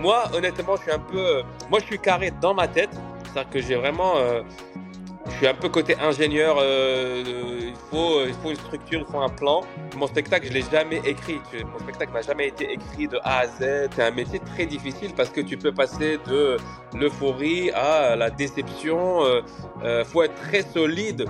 [0.00, 1.42] moi, honnêtement, je suis un peu.
[1.70, 2.90] Moi, je suis carré dans ma tête.
[3.24, 4.14] C'est-à-dire que j'ai vraiment.
[4.16, 4.42] euh,
[5.26, 6.56] je suis un peu côté ingénieur.
[6.58, 7.22] euh,
[7.60, 9.60] il, faut, une structure, il faut un plan.
[9.96, 11.40] Mon spectacle, je l'ai jamais écrit.
[11.70, 13.90] Mon spectacle n'a jamais été écrit de A à Z.
[13.94, 16.56] C'est un métier très difficile parce que tu peux passer de
[16.94, 19.20] l'euphorie à la déception.
[19.80, 21.26] Il euh, faut être très solide.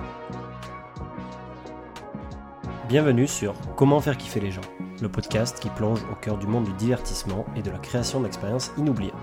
[2.87, 4.61] Bienvenue sur Comment faire kiffer les gens,
[5.01, 8.71] le podcast qui plonge au cœur du monde du divertissement et de la création d'expériences
[8.77, 9.17] inoubliables.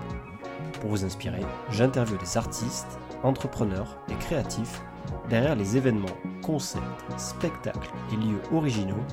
[0.81, 1.41] Pour vous inspirer,
[1.71, 4.81] j'interviewe des artistes, entrepreneurs et créatifs
[5.29, 6.07] derrière les événements,
[6.41, 6.83] concepts,
[7.17, 9.03] spectacles et lieux originaux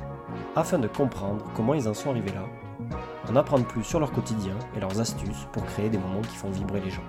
[0.57, 2.47] afin de comprendre comment ils en sont arrivés là,
[3.31, 6.51] en apprendre plus sur leur quotidien et leurs astuces pour créer des moments qui font
[6.51, 7.03] vibrer les gens.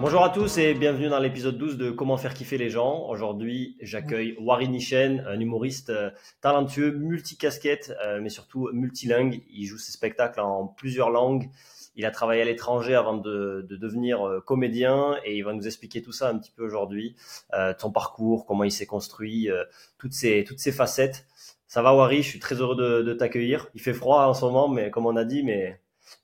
[0.00, 3.06] Bonjour à tous et bienvenue dans l'épisode 12 de Comment faire kiffer les gens.
[3.10, 6.10] Aujourd'hui, j'accueille Wari Nishen, un humoriste euh,
[6.40, 9.42] talentueux, multicasquette, euh, mais surtout multilingue.
[9.50, 11.50] Il joue ses spectacles en plusieurs langues.
[11.96, 15.66] Il a travaillé à l'étranger avant de, de devenir euh, comédien et il va nous
[15.66, 17.14] expliquer tout ça un petit peu aujourd'hui,
[17.52, 19.64] euh, son parcours, comment il s'est construit, euh,
[19.98, 21.26] toutes ces toutes ces facettes.
[21.66, 23.68] Ça va Wari, je suis très heureux de, de t'accueillir.
[23.74, 25.78] Il fait froid en ce moment, mais comme on a dit, mais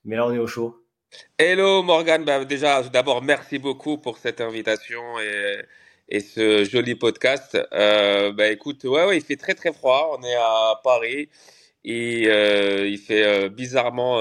[0.06, 0.86] mais là on est au chaud.
[1.39, 5.03] Hello Morgan, bah, déjà tout d'abord merci beaucoup pour cette invitation
[6.09, 7.59] et, ce joli podcast.
[7.73, 11.29] Euh, bah, écoute, ouais, ouais, il fait très très froid, on est à Paris
[11.84, 14.19] et euh, il fait euh, bizarrement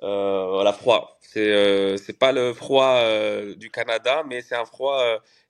[0.00, 1.18] voilà, froid.
[1.20, 3.02] C'est c'est pas le froid
[3.56, 5.02] du Canada, mais c'est un froid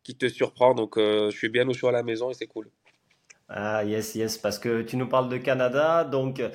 [0.03, 0.75] qui te surprend.
[0.75, 2.71] Donc je suis bien au chaud à la maison et c'est cool.
[3.53, 6.51] Ah yes, yes, parce que tu nous parles de Canada, donc euh,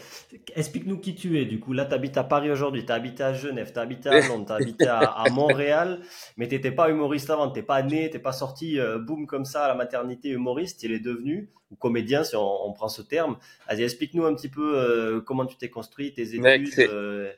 [0.56, 1.44] explique-nous qui tu es.
[1.44, 3.82] Du coup, là, tu habites à Paris aujourd'hui, tu as habité à Genève, tu as
[3.82, 6.00] habité à Londres, tu as habité à, à Montréal,
[6.38, 9.44] mais tu n'étais pas humoriste avant, tu pas né, tu pas sorti, euh, boum, comme
[9.44, 13.02] ça, à la maternité humoriste, tu es devenu, ou comédien, si on, on prend ce
[13.02, 13.36] terme.
[13.70, 16.70] Vas-y, explique-nous un petit peu euh, comment tu t'es construit, tes études.
[16.72, 17.30] c'est euh,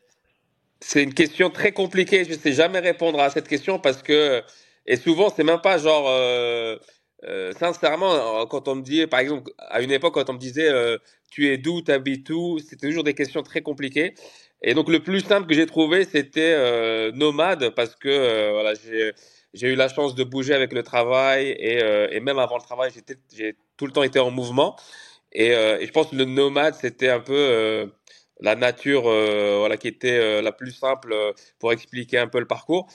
[0.79, 2.25] C'est une question très compliquée.
[2.25, 4.43] Je sais jamais répondre à cette question parce que,
[4.85, 6.07] et souvent, c'est même pas genre,
[7.23, 10.37] euh, sincèrement, euh, quand on me dit, par exemple, à une époque, quand on me
[10.37, 10.97] disait, euh,
[11.31, 14.13] tu es d'où, t'habites où, c'était toujours des questions très compliquées.
[14.61, 18.73] Et donc, le plus simple que j'ai trouvé, c'était nomade parce que, voilà,
[19.53, 22.91] j'ai, eu la chance de bouger avec le travail et, même avant le travail,
[23.35, 24.75] j'ai tout le temps été en mouvement.
[25.31, 27.91] Et, et je pense que le nomade, c'était un peu,
[28.39, 31.15] la nature voilà, qui était la plus simple
[31.59, 32.87] pour expliquer un peu le parcours.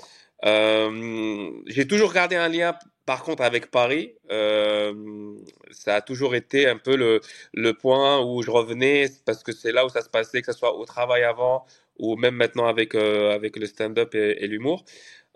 [0.44, 2.74] Euh, j'ai toujours gardé un lien,
[3.06, 4.14] par contre, avec Paris.
[4.30, 5.34] Euh,
[5.70, 7.20] ça a toujours été un peu le,
[7.54, 10.58] le point où je revenais, parce que c'est là où ça se passait, que ce
[10.58, 11.64] soit au travail avant
[11.98, 14.84] ou même maintenant avec, euh, avec le stand-up et, l'humour.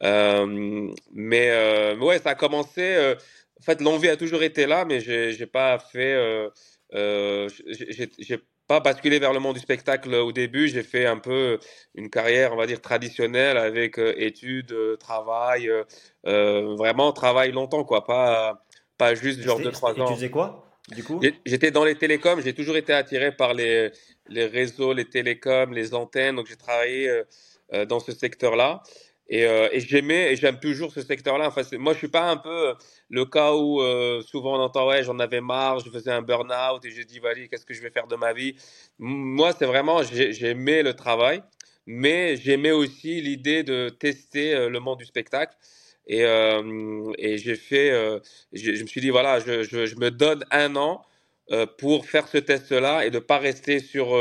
[0.03, 3.15] Mais euh, ouais, ça a commencé.
[3.61, 6.51] en fait, l'envie a toujours été là, mais j'ai pas fait.
[8.67, 10.69] Pas basculé vers le monde du spectacle au début.
[10.69, 11.59] J'ai fait un peu
[11.95, 15.71] une carrière, on va dire, traditionnelle avec euh, études, euh, travail,
[16.27, 18.05] euh, vraiment travail longtemps, quoi.
[18.05, 18.63] Pas,
[18.99, 20.15] pas juste genre c'était- 2-3 et tu ans.
[20.15, 21.21] faisais quoi, du coup?
[21.45, 23.91] J'étais dans les télécoms, j'ai toujours été attiré par les,
[24.29, 27.23] les réseaux, les télécoms, les antennes, donc j'ai travaillé
[27.89, 28.83] dans ce secteur-là.
[29.29, 31.49] Et, euh, et j'aimais et j'aime toujours ce secteur-là.
[31.49, 32.75] Enfin, moi, je suis pas un peu euh,
[33.11, 36.85] le cas où euh, souvent on entend ouais, j'en avais marre, je faisais un burn-out
[36.85, 38.55] et j'ai dit, Vali, qu'est-ce que je vais faire de ma vie?
[38.99, 41.43] Moi, c'est vraiment, j'ai- j'aimais le travail,
[41.87, 45.57] mais j'aimais aussi l'idée de tester le monde du spectacle.
[46.09, 46.23] Et,
[47.19, 47.91] et j'ai fait,
[48.53, 51.03] je, me suis dit, voilà, je, je, je me donne un an
[51.79, 54.15] pour faire ce test-là et de pas rester sur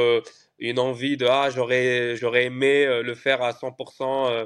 [0.59, 4.45] une envie de, ah, j'aurais, j'aurais aimé le faire à 100%, euh,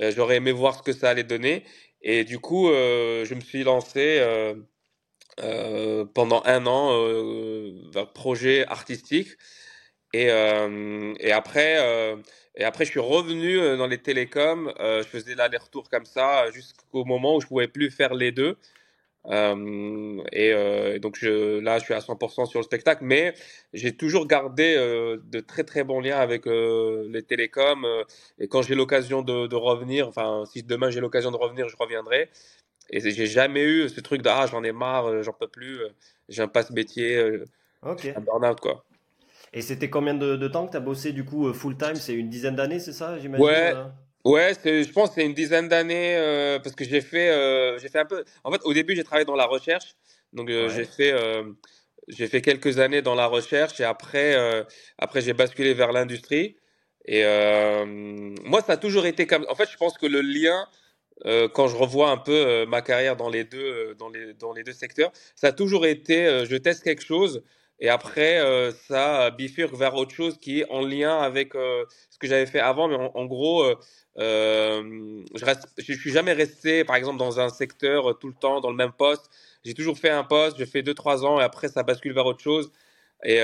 [0.00, 1.64] j'aurais aimé voir ce que ça allait donner.
[2.02, 4.54] Et du coup, euh, je me suis lancé euh,
[5.40, 9.30] euh, pendant un an euh, vers projet artistique.
[10.12, 12.16] Et, euh, et après, euh,
[12.56, 14.72] et après, je suis revenu euh, dans les télécoms.
[14.80, 18.56] Euh, je faisais l'aller-retour comme ça jusqu'au moment où je pouvais plus faire les deux.
[19.26, 23.34] Euh, et, euh, et donc je, là, je suis à 100% sur le spectacle, mais
[23.72, 27.86] j'ai toujours gardé euh, de très très bons liens avec les télécoms.
[28.38, 31.76] et quand j'ai l'occasion de, de revenir, enfin, si demain j'ai l'occasion de revenir, je
[31.76, 32.30] reviendrai.
[32.90, 35.88] Et j'ai jamais eu ce truc de ah, j'en ai marre, j'en peux plus, euh,
[36.28, 37.44] j'aime pas ce métier, euh,
[37.82, 38.06] Ok.
[38.14, 38.84] un burn-out quoi.
[39.54, 41.94] Et c'était combien de, de temps que tu as bossé, du coup, euh, full-time?
[41.96, 43.46] C'est une dizaine d'années, c'est ça, j'imagine?
[43.50, 43.74] Ouais,
[44.24, 47.78] Ouais, c'est, je pense que c'est une dizaine d'années euh, parce que j'ai fait, euh,
[47.78, 48.24] j'ai fait un peu.
[48.42, 49.96] En fait, au début, j'ai travaillé dans la recherche,
[50.32, 50.86] donc euh, j'ai Ouais.
[50.86, 51.52] fait, euh,
[52.08, 54.64] j'ai fait quelques années dans la recherche et après, euh,
[54.98, 56.56] après j'ai basculé vers l'industrie.
[57.06, 57.84] Et euh,
[58.44, 59.44] moi, ça a toujours été comme.
[59.50, 60.66] En fait, je pense que le lien,
[61.26, 63.58] euh, quand je revois un peu euh, ma carrière dans les deux,
[63.90, 67.04] euh, dans les, dans les deux secteurs, ça a toujours été, euh, je teste quelque
[67.04, 67.42] chose
[67.80, 72.18] Et après, euh, ça bifurque vers autre chose qui est en lien avec euh, ce
[72.18, 72.88] que j'avais fait avant.
[72.88, 73.76] Mais en, gros, euh,
[74.16, 78.70] je reste, je suis jamais resté, par exemple, dans un secteur tout le temps, dans
[78.70, 79.30] le même poste.
[79.64, 82.26] J'ai toujours fait un poste, je fais deux, trois ans et après, ça bascule vers
[82.26, 82.70] autre chose.
[83.24, 83.40] Et,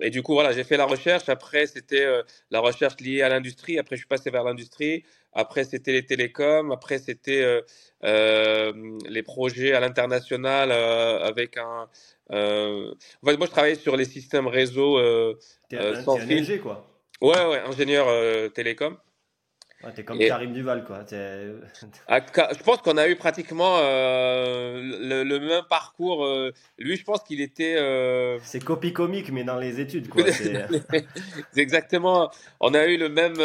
[0.00, 1.28] et du coup, voilà, j'ai fait la recherche.
[1.28, 2.06] Après, c'était
[2.50, 3.78] la recherche liée à l'industrie.
[3.78, 5.04] Après, je suis passé vers l'industrie.
[5.34, 6.72] Après, c'était les télécoms.
[6.72, 7.60] Après, c'était
[8.02, 11.88] les projets à l'international avec un,
[12.30, 15.38] euh, en fait, moi, je travaillais sur les systèmes réseau euh,
[15.74, 16.60] euh, sans fil.
[16.60, 16.86] quoi.
[17.20, 18.96] Ouais, ouais, ingénieur euh, télécom.
[19.84, 21.04] Ouais, t'es comme Karim Duval, quoi.
[22.08, 22.20] Ah,
[22.52, 26.26] je pense qu'on a eu pratiquement le, même parcours.
[26.78, 27.76] lui, je pense qu'il était.
[28.42, 30.24] C'est copie comique, mais dans les études, quoi.
[30.32, 31.06] C'est
[31.56, 32.30] exactement.
[32.60, 33.36] On a eu le même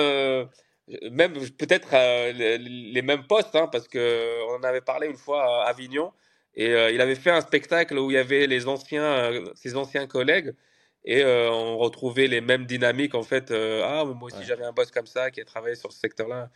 [1.11, 1.89] même peut-être
[2.33, 6.11] les, mêmes postes, hein, parce que on en avait parlé une fois à Avignon.
[6.55, 9.75] Et euh, il avait fait un spectacle où il y avait les anciens, euh, ses
[9.75, 10.53] anciens collègues.
[11.05, 13.51] Et euh, on retrouvait les mêmes dynamiques en fait.
[13.51, 16.49] ah, moi aussi j'avais un boss comme ça qui a travaillé sur ce secteur-là.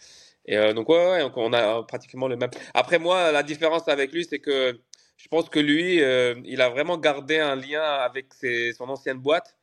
[0.45, 2.49] Et donc ouais, on a pratiquement le même.
[2.73, 4.79] Après moi, la différence avec lui, c'est que
[5.15, 6.01] je pense que lui,
[6.45, 9.55] il a vraiment gardé un lien avec ses, son ancienne boîte.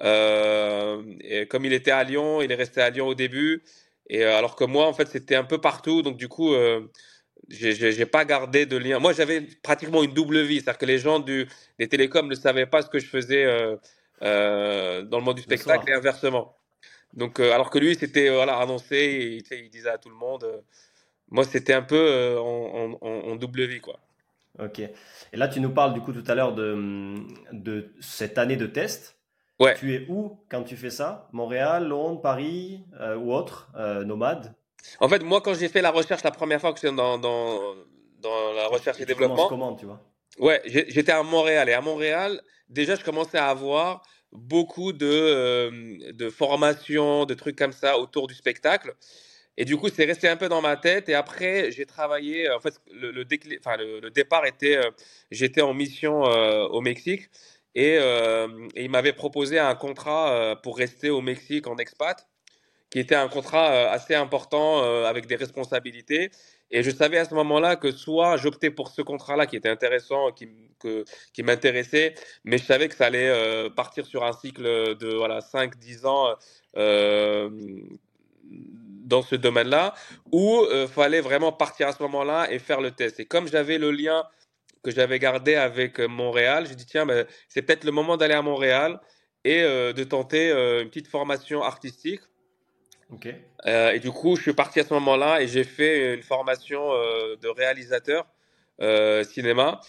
[0.00, 3.62] et comme il était à Lyon, il est resté à Lyon au début.
[4.10, 6.02] Et alors que moi, en fait, c'était un peu partout.
[6.02, 6.52] Donc du coup,
[7.48, 8.98] j'ai pas gardé de lien.
[8.98, 11.48] Moi, j'avais pratiquement une double vie, c'est-à-dire que les gens du,
[11.78, 13.76] des télécoms ne savaient pas ce que je faisais euh,
[14.22, 16.56] euh, dans le monde du spectacle et inversement.
[17.14, 20.46] Donc, euh, alors que lui, c'était voilà annoncé, il, il, disait à tout le monde.
[21.30, 23.98] moi, c'était un peu en, en, en, double vie, quoi.
[24.58, 24.80] Ok.
[24.80, 27.14] Et là, tu nous parles du coup tout à l'heure de,
[27.52, 29.16] de cette année de test.
[29.58, 29.74] Ouais.
[29.76, 31.28] Tu es où quand tu fais ça?
[31.32, 32.84] Montréal, Londres, Paris
[33.18, 33.70] ou autre
[34.04, 34.54] Nomade?
[35.00, 37.74] En fait, moi, quand j'ai fait la recherche la première fois que j'étais dans, dans,
[38.20, 39.48] dans la recherche et, développement.
[39.48, 40.00] comment, tu vois?
[40.38, 41.68] Ouais, j'étais à Montréal.
[41.68, 47.56] Et à Montréal, déjà, je commençais à avoir beaucoup de, euh, de formations, de trucs
[47.56, 48.94] comme ça autour du spectacle.
[49.56, 51.08] Et du coup, c'est resté un peu dans ma tête.
[51.08, 52.50] Et après, j'ai travaillé.
[52.50, 53.26] En fait, le, le,
[53.58, 54.76] enfin, le, départ était.
[54.76, 54.90] Euh,
[55.30, 57.28] j'étais en mission euh, au Mexique.
[57.74, 62.26] Et, et il m'avait proposé un contrat pour rester au Mexique en expat
[62.90, 66.30] qui était un contrat euh, assez important euh, avec des responsabilités.
[66.70, 70.32] Et je savais à ce moment-là que soit j'optais pour ce contrat-là qui était intéressant,
[70.32, 75.40] qui, m'intéressait, mais je savais que ça allait euh, partir sur un cycle de voilà,
[75.40, 76.34] 5-10 ans
[76.76, 77.48] euh,
[78.42, 79.94] dans ce domaine-là,
[80.32, 83.18] ou il fallait vraiment partir à ce moment-là et faire le test.
[83.20, 84.24] Et comme j'avais le lien
[84.82, 88.42] que j'avais gardé avec Montréal, j'ai dit tiens, ben, c'est peut-être le moment d'aller à
[88.42, 89.00] Montréal
[89.44, 92.20] et de tenter une petite formation artistique
[93.66, 96.92] euh, et du coup, je suis parti à ce moment-là et j'ai fait une formation
[96.92, 98.26] euh, de réalisateur
[98.80, 99.80] euh, cinéma.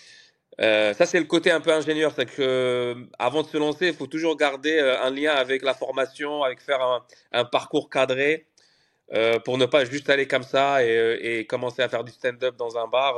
[0.59, 2.13] ça, c'est le côté un peu ingénieur.
[2.15, 6.43] C'est que avant de se lancer, il faut toujours garder un lien avec la formation,
[6.43, 6.81] avec faire
[7.31, 8.45] un, parcours cadré
[9.45, 12.77] pour ne pas juste aller comme ça et, et commencer à faire du stand-up dans
[12.77, 13.15] un bar.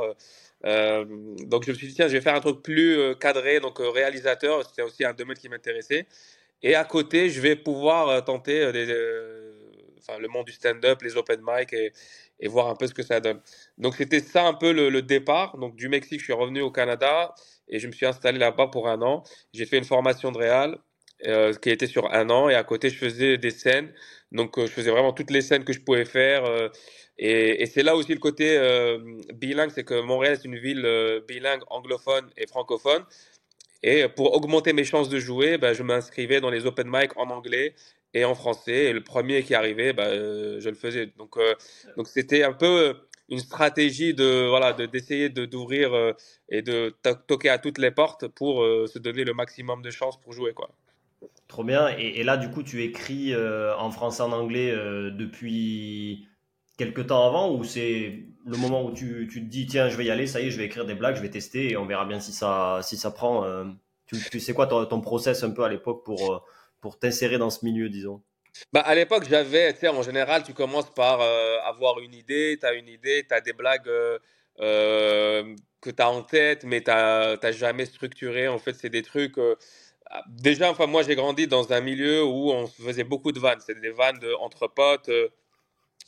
[0.64, 4.64] donc, je me suis dit, tiens, je vais faire un truc plus cadré, donc réalisateur.
[4.66, 6.06] C'était aussi un domaine qui m'intéressait.
[6.62, 8.86] Et à côté, je vais pouvoir tenter des
[10.06, 11.92] enfin, le monde du stand-up, les open mic et,
[12.48, 13.40] voir un peu ce que ça donne.
[13.78, 15.56] Donc c'était ça un peu le, départ.
[15.58, 17.34] Donc du Mexique, je suis revenu au Canada
[17.68, 19.22] et je me suis installé là-bas pour un an.
[19.52, 20.78] J'ai fait une formation de réal
[21.26, 23.92] euh, qui était sur un an et à côté je faisais des scènes.
[24.32, 26.44] Donc euh, je faisais vraiment toutes les scènes que je pouvais faire.
[26.46, 26.68] Euh,
[27.18, 28.58] et, c'est là aussi le côté
[29.34, 33.04] bilingue, c'est que Montréal c'est une ville bilingue anglophone et francophone.
[33.82, 37.30] Et pour augmenter mes chances de jouer, ben, je m'inscrivais dans les open mic en
[37.30, 37.74] anglais
[38.14, 38.84] et en français.
[38.84, 41.12] Et le premier qui arrivait, bah, euh, je le faisais.
[41.18, 41.54] Donc, euh,
[41.96, 42.94] donc c'était un peu
[43.28, 46.12] une stratégie de voilà d'essayer de d'ouvrir euh,
[46.48, 46.94] et de
[47.26, 50.70] toquer à toutes les portes pour se donner le maximum de chances pour jouer quoi.
[51.46, 51.88] Trop bien.
[51.98, 56.26] Et, là, du coup, tu écris en français, en anglais depuis
[56.78, 60.06] quelques temps avant ou c'est le moment où tu, tu, te dis tiens je vais
[60.06, 61.84] y aller ça y est je vais écrire des blagues je vais tester et on
[61.84, 63.44] verra bien si ça si ça prend
[64.06, 66.44] tu, tu sais quoi ton, ton process un peu à l'époque pour
[66.82, 68.22] pour t'insérer dans ce milieu, disons
[68.72, 72.58] bah, à l'époque, j'avais, tu sais, en général, tu commences par euh, avoir une idée,
[72.60, 74.18] tu as une idée, tu as des blagues euh,
[74.60, 78.48] euh, que tu as en tête, mais tu n'as jamais structuré.
[78.48, 79.36] En fait, c'est des trucs.
[80.28, 83.60] Déjà, enfin, moi, j'ai grandi dans un milieu où on faisait beaucoup de vannes.
[83.60, 85.10] C'était des vannes de, entre potes.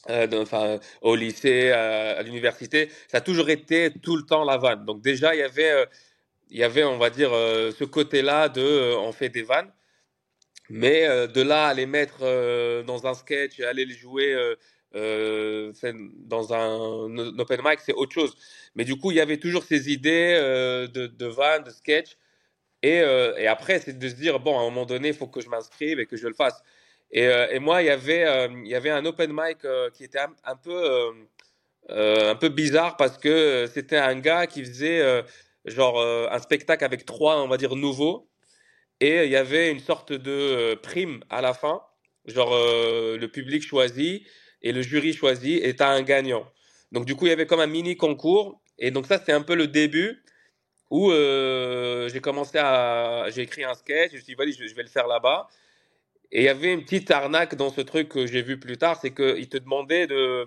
[0.08, 4.84] enfin, au lycée, à, l'université, ça a toujours été tout le temps la vanne.
[4.84, 5.86] Donc déjà, il y avait,
[6.50, 9.72] il y avait, on va dire, ce côté-là de, on fait des vannes.
[10.70, 14.34] Mais euh, de là à les mettre euh, dans un sketch et aller les jouer
[14.94, 15.72] euh,
[16.26, 18.36] dans un, open mic, c'est autre chose.
[18.74, 20.34] Mais du coup, il y avait toujours ces idées
[20.92, 22.16] de, de vannes, de sketch.
[22.82, 23.00] Et,
[23.46, 26.00] après, c'est de se dire, bon, à un moment donné, il faut que je m'inscrive
[26.00, 26.62] et que je le fasse.
[27.10, 29.58] Et, moi, il y avait, y avait un open mic
[29.94, 31.12] qui était un, un peu,
[31.88, 35.24] un peu bizarre parce que c'était un gars qui faisait
[35.64, 38.28] genre un spectacle avec trois, on va dire, nouveaux.
[39.00, 41.82] Et il y avait une sorte de euh, prime à la fin.
[42.26, 44.26] Genre, euh, le public choisit
[44.62, 46.46] et le jury choisit et tu as un gagnant.
[46.92, 48.62] Donc, du coup, il y avait comme un mini concours.
[48.78, 50.24] Et donc, ça, c'était un peu le début
[50.90, 53.26] où euh, j'ai commencé à.
[53.30, 54.12] J'ai écrit un sketch.
[54.12, 55.48] Je me suis dit, je, je vais le faire là-bas.
[56.32, 58.98] Et il y avait une petite arnaque dans ce truc que j'ai vu plus tard,
[59.00, 60.46] c'est qu'ils te demandaient de,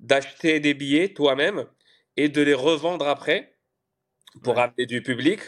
[0.00, 1.66] d'acheter des billets toi-même
[2.16, 3.54] et de les revendre après
[4.42, 4.58] pour Ouais.
[4.58, 5.40] ramener du public.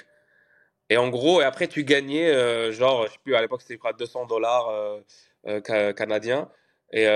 [0.91, 3.79] Et en gros, et après, tu gagnais, euh, genre, je sais plus, à l'époque, c'était
[3.79, 5.01] quoi, 200 dollars euh,
[5.49, 6.51] euh, ca- canadiens.
[6.93, 7.07] Et,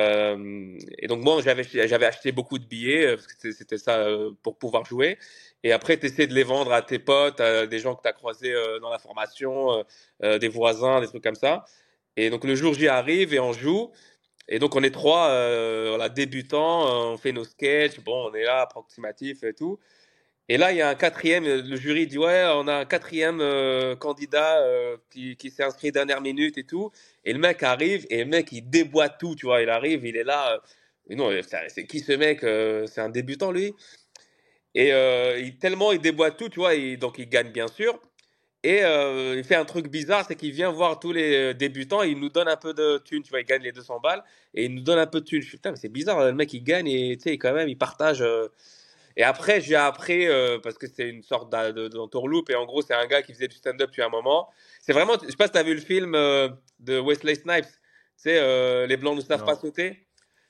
[1.09, 4.07] donc, moi, j'avais, j'avais acheté beaucoup de billets, parce que c'était ça
[4.43, 5.19] pour pouvoir jouer.
[5.65, 8.09] Et après, tu essaies de les vendre à tes potes, à des gens que tu
[8.09, 9.85] as croisés dans la formation,
[10.23, 11.65] des voisins, des trucs comme ça.
[12.17, 13.91] Et donc, le jour J arrive et on joue.
[14.49, 18.45] Et donc, on est trois euh, voilà, débutants, on fait nos sketchs, bon, on est
[18.45, 19.81] là, approximatif et tout.
[20.49, 22.85] Et là, il y a un quatrième, euh, le jury dit, ouais, on a un
[22.85, 26.91] quatrième euh, candidat euh, qui, qui s'est inscrit dernière minute et tout.
[27.25, 30.17] Et le mec arrive, et le mec, il déboîte tout, tu vois, il arrive, il
[30.17, 30.61] est là.
[31.11, 31.31] non,
[31.69, 32.41] c'est qui ce mec?
[32.89, 33.75] C'est un débutant, lui.
[34.75, 34.91] Et
[35.61, 38.01] tellement il déboîte tout, tu vois, il- donc il gagne bien sûr.
[38.65, 38.81] Et
[39.37, 42.31] il fait un truc bizarre, c'est qu'il vient voir tous les débutants et il nous
[42.31, 44.25] donne un peu de thunes, tu vois, il gagne les 200 balles
[44.55, 45.43] et il nous donne un peu de thunes.
[45.43, 47.69] Je suis, putain, mais c'est bizarre, le mec il gagne et tu sais, quand même,
[47.69, 48.25] il partage.
[49.17, 52.95] Et après, j'ai appris, euh, parce que c'est une sorte d'entourloupe, et en gros, c'est
[52.95, 54.49] un gars qui faisait du stand-up depuis un moment.
[54.81, 56.49] C'est vraiment, je sais pas si tu as vu le film euh,
[56.81, 57.71] de Wesley Snipes, tu
[58.17, 60.07] sais, euh, Les Blancs ne savent pas sauter.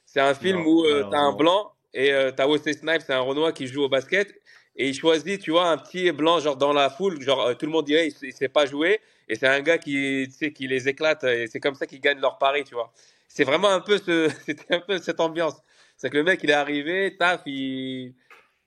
[0.06, 3.12] C'est un film non, où tu as un blanc, et tu as Wesley Snipes, c'est
[3.12, 4.34] un Renoir qui joue au basket,
[4.76, 7.72] et il choisit, tu vois, un petit blanc, genre dans la foule, genre tout le
[7.72, 10.66] monde dirait, il, il sait pas jouer, et c'est un gars qui, tu sais, qui
[10.68, 12.92] les éclate, et c'est comme ça qu'ils gagnent leur pari, tu vois.
[13.28, 15.56] C'est vraiment un peu ce, c'était un peu cette ambiance.
[15.96, 18.14] C'est que le mec, il est arrivé, taf, il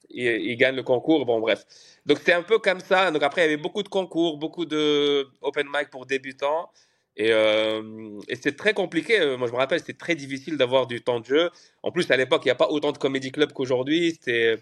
[0.09, 1.25] il, il gagne le concours.
[1.25, 1.63] Bon, bref.
[2.05, 3.11] Donc, c'est un peu comme ça.
[3.11, 6.69] Donc, après, il y avait beaucoup de concours, beaucoup de open mic pour débutants.
[7.19, 9.19] Et, euh, et c'est très compliqué.
[9.37, 11.49] Moi, je me rappelle, c'était très difficile d'avoir du temps de jeu.
[11.83, 14.11] En plus, à l'époque, il n'y a pas autant de comédie club qu'aujourd'hui.
[14.11, 14.57] C'était,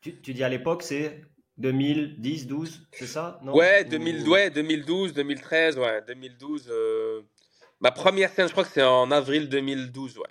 [0.00, 1.22] tu, tu dis à l'époque, c'est
[1.58, 3.54] 2010, 12, c'est ça, non?
[3.54, 4.30] ouais, 2000, Ou...
[4.32, 6.68] ouais, 2012, 2013, ouais, 2012.
[6.70, 7.22] euh,
[7.80, 10.24] Ma première scène, je crois que c'est en avril 2012, ouais.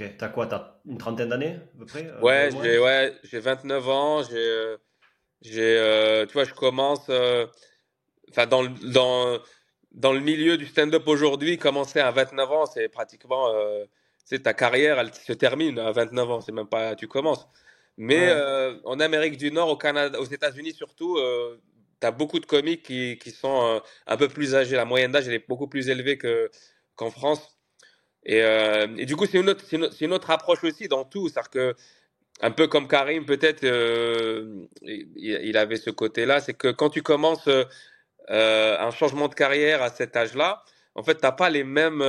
[0.00, 0.46] Ok, t'as quoi?
[0.46, 2.04] T'as une trentaine d'années, à peu près?
[2.04, 4.22] Peu Ouais, j'ai, ouais, j'ai 29 ans.
[4.22, 4.76] J'ai, euh,
[5.42, 7.46] j'ai, euh, tu vois, je commence, euh,
[8.30, 9.38] enfin, dans, le- dans,
[9.92, 13.84] dans le milieu du stand-up aujourd'hui, commencer à 29 ans, c'est pratiquement, euh,
[14.44, 17.46] ta carrière, elle se termine à 29 ans, c'est même pas, tu commences.
[17.98, 21.60] Mais Ouais, euh, en Amérique du Nord, au Canada, aux États-Unis surtout, euh,
[22.00, 24.76] tu as beaucoup de comiques qui, qui sont euh, un peu plus âgés.
[24.76, 26.50] La moyenne d'âge, elle est beaucoup plus élevée que,
[26.96, 27.59] qu'en France.
[28.24, 31.28] Et, euh, et du coup, c'est une autre, une, approche aussi dans tout.
[31.28, 31.74] C'est-à-dire que,
[32.42, 37.48] un peu comme Karim, peut-être, euh, il, avait ce côté-là, c'est que quand tu commences
[37.48, 40.62] euh, un changement de carrière à cet âge-là,
[40.94, 42.02] en fait, t'as pas les mêmes,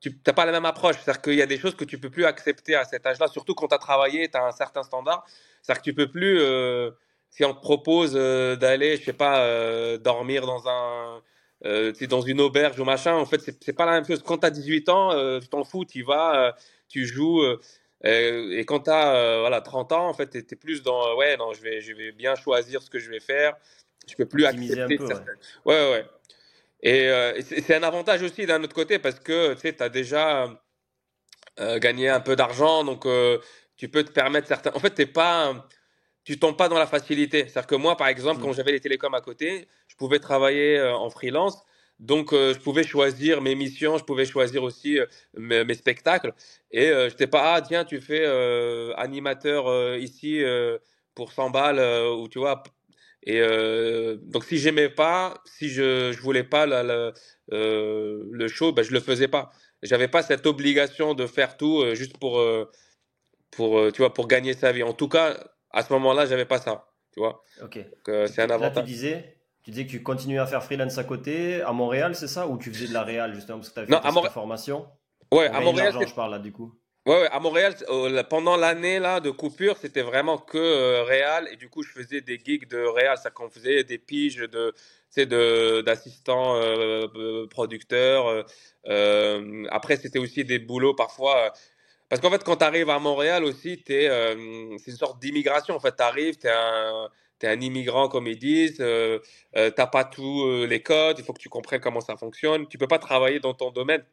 [0.00, 0.96] tu t'as pas la même approche.
[0.96, 3.54] C'est-à-dire qu'il y a des choses que tu peux plus accepter à cet âge-là, surtout
[3.54, 5.24] quand tu as travaillé, tu as un certain standard.
[5.62, 6.40] C'est-à-dire que tu peux plus,
[7.30, 11.22] si on te propose d'aller, je sais pas, dormir dans un,
[11.64, 14.22] euh, tu sais, dans une auberge ou machin, en fait, c'est pas la même chose.
[14.22, 16.52] Quand tu as 18 ans, euh, tu t'en fous, tu y vas, euh,
[16.88, 17.42] tu joues.
[17.42, 17.58] euh,
[18.04, 21.52] et quand tu as voilà, 30 ans, en fait, tu es, plus dans, ouais, non,
[21.52, 23.54] je vais, je vais bien choisir ce que je vais faire.
[24.08, 25.36] Je peux plus un accepter peu, certaines.
[25.64, 25.90] Ouais, ouais.
[25.92, 26.06] ouais.
[26.84, 27.04] Et,
[27.38, 30.48] et c'est un avantage aussi d'un autre côté parce que tu tu as déjà
[31.76, 33.06] gagné un peu d'argent, donc
[33.76, 34.72] tu peux te permettre certains.
[34.74, 35.68] En fait, t'es pas,
[36.24, 37.40] tu tombes pas dans la facilité.
[37.48, 38.54] C'est-à-dire que moi, par exemple, quand Mm.
[38.54, 41.62] j'avais les télécoms à côté, je pouvais travailler euh, en freelance.
[41.98, 46.32] Donc, euh, je pouvais choisir mes missions, je pouvais choisir aussi euh, mes, mes spectacles.
[46.70, 48.24] Et je n'étais pas, ah, tiens, tu fais
[48.96, 50.42] animateur ici
[51.14, 51.78] pour 100 balles,
[52.18, 52.62] ou tu vois.
[53.24, 53.40] Et
[54.22, 57.12] donc, si j'aimais pas, si je je voulais pas la, la-
[57.48, 59.50] le show, ben, je le faisais pas.
[59.82, 62.42] J'avais pas cette obligation de faire tout juste pour,
[63.50, 64.82] pour, tu vois, pour gagner sa vie.
[64.82, 65.36] En tout cas,
[65.72, 67.42] à ce moment-là, j'avais pas ça, tu vois.
[67.62, 67.78] Ok.
[68.08, 68.84] Euh, c'est un Là, tu avantage.
[68.84, 72.46] disais, tu disais que tu continuais à faire freelance à côté, à Montréal, c'est ça?
[72.46, 74.32] Ou tu faisais de la réal, justement, parce que tu avais Non, fait à Montréal,
[74.32, 74.86] formation?
[75.32, 76.74] ouais, à Montréal, je parle là, du coup.
[77.04, 81.48] Ouais, ouais, à Montréal, euh, pendant l'année là de coupure, c'était vraiment que euh, réal
[81.50, 84.72] et du coup, je faisais des gigs de réal, c'est qu'on faisait des piges de,
[85.16, 88.46] de d'assistants euh, producteurs.
[89.70, 91.52] après, c'était aussi des boulots parfois.
[92.12, 95.74] Parce qu'en fait, quand tu arrives à Montréal aussi, euh, c'est une sorte d'immigration.
[95.74, 97.08] En fait, tu arrives, tu es un,
[97.40, 99.18] es un immigrant, comme ils disent, euh,
[99.56, 102.68] euh, tu n'as pas tous les codes, il faut que tu comprennes comment ça fonctionne.
[102.68, 104.04] Tu peux pas travailler dans ton domaine.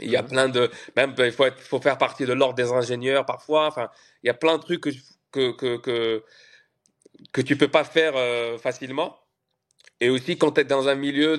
[0.00, 0.26] Il y a mmh.
[0.26, 0.68] plein de.
[0.96, 3.68] Même, il faut, faut faire partie de l'ordre des ingénieurs parfois.
[3.68, 3.88] Enfin,
[4.24, 4.90] il y a plein de trucs que,
[5.30, 6.24] que, que, que,
[7.32, 8.14] que tu peux pas faire
[8.58, 9.21] facilement.
[10.02, 11.38] Et aussi, quand tu es dans un milieu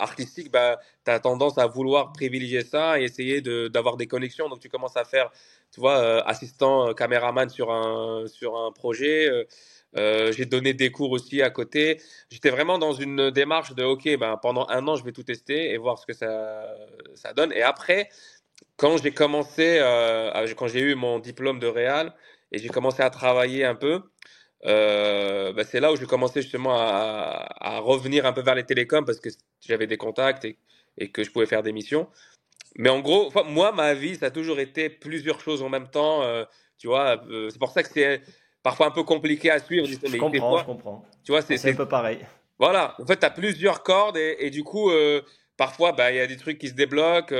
[0.00, 4.48] artistique, bah, tu as tendance à vouloir privilégier ça et essayer d'avoir des connexions.
[4.48, 5.32] Donc, tu commences à faire,
[5.72, 9.28] tu vois, euh, assistant euh, caméraman sur un, sur un projet.
[9.96, 12.00] Euh, j'ai donné des cours aussi à côté.
[12.30, 15.72] J'étais vraiment dans une démarche de, OK, ben, pendant un an, je vais tout tester
[15.72, 16.68] et voir ce que ça,
[17.16, 17.52] ça donne.
[17.52, 18.10] Et après,
[18.76, 19.80] quand j'ai commencé,
[20.56, 22.14] quand j'ai eu mon diplôme de réal
[22.52, 24.02] et j'ai commencé à travailler un peu,
[24.66, 28.64] euh, bah, c'est là où j'ai commencé justement à, à, revenir un peu vers les
[28.64, 29.28] télécoms parce que
[29.60, 30.56] j'avais des contacts et,
[30.96, 32.08] et, que je pouvais faire des missions.
[32.76, 36.22] Mais en gros, moi, ma vie, ça a toujours été plusieurs choses en même temps.
[36.22, 36.44] Euh,
[36.78, 38.22] tu vois, euh, c'est pour ça que c'est
[38.62, 39.86] parfois un peu compliqué à suivre.
[39.86, 41.04] Je, je comprends, je comprends.
[41.24, 42.26] Tu vois, c'est un peu pareil.
[42.58, 44.90] Voilà, en fait, tu as plusieurs cordes et, et du coup,
[45.56, 47.34] parfois, bah, il y a des trucs qui se débloquent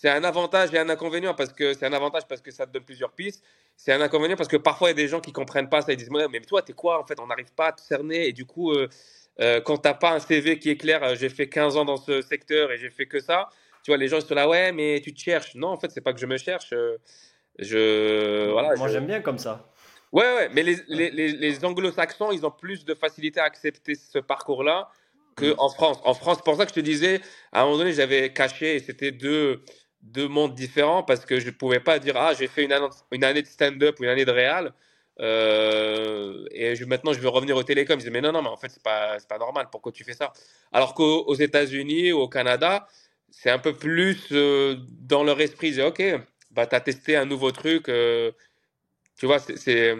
[0.00, 2.72] c'est un avantage et un inconvénient parce que c'est un avantage parce que ça te
[2.72, 3.42] donne plusieurs pistes.
[3.76, 5.92] C'est un inconvénient parce que parfois il y a des gens qui comprennent pas ça.
[5.92, 7.20] Ils disent mais toi t'es quoi en fait?
[7.20, 8.88] On n'arrive pas à te cerner et du coup euh,
[9.40, 11.98] euh, quand t'as pas un CV qui est clair, euh, j'ai fait 15 ans dans
[11.98, 13.48] ce secteur et j'ai fait que ça.
[13.82, 15.54] Tu vois les gens ils sont là ouais mais tu te cherches.
[15.54, 16.72] Non en fait c'est pas que je me cherche.
[17.58, 18.74] je voilà.
[18.76, 19.70] Moi j'aime bien comme ça.
[20.12, 23.94] Ouais ouais mais les, les, les, les anglo-saxons ils ont plus de facilité à accepter
[23.94, 24.90] ce parcours là
[25.36, 25.54] que mm.
[25.58, 25.98] en France.
[26.04, 27.20] En France, c'est pour ça que je te disais,
[27.52, 29.62] à un moment donné, j'avais caché, et c'était deux,
[30.12, 32.72] deux mondes différents parce que je ne pouvais pas dire ah j'ai fait une
[33.24, 34.72] année, de stand-up ou une année de réal
[35.20, 37.94] euh, et maintenant je veux revenir au télécom.
[37.98, 40.04] Je disais mais non non mais en fait c'est pas c'est pas normal pourquoi tu
[40.04, 40.32] fais ça?
[40.72, 42.86] Alors qu'aux États-Unis ou au Canada
[43.30, 45.70] c'est un peu plus euh, dans leur esprit.
[45.70, 46.02] Disent ok
[46.50, 48.32] bah t'as testé un nouveau truc euh,
[49.18, 49.96] tu vois c'est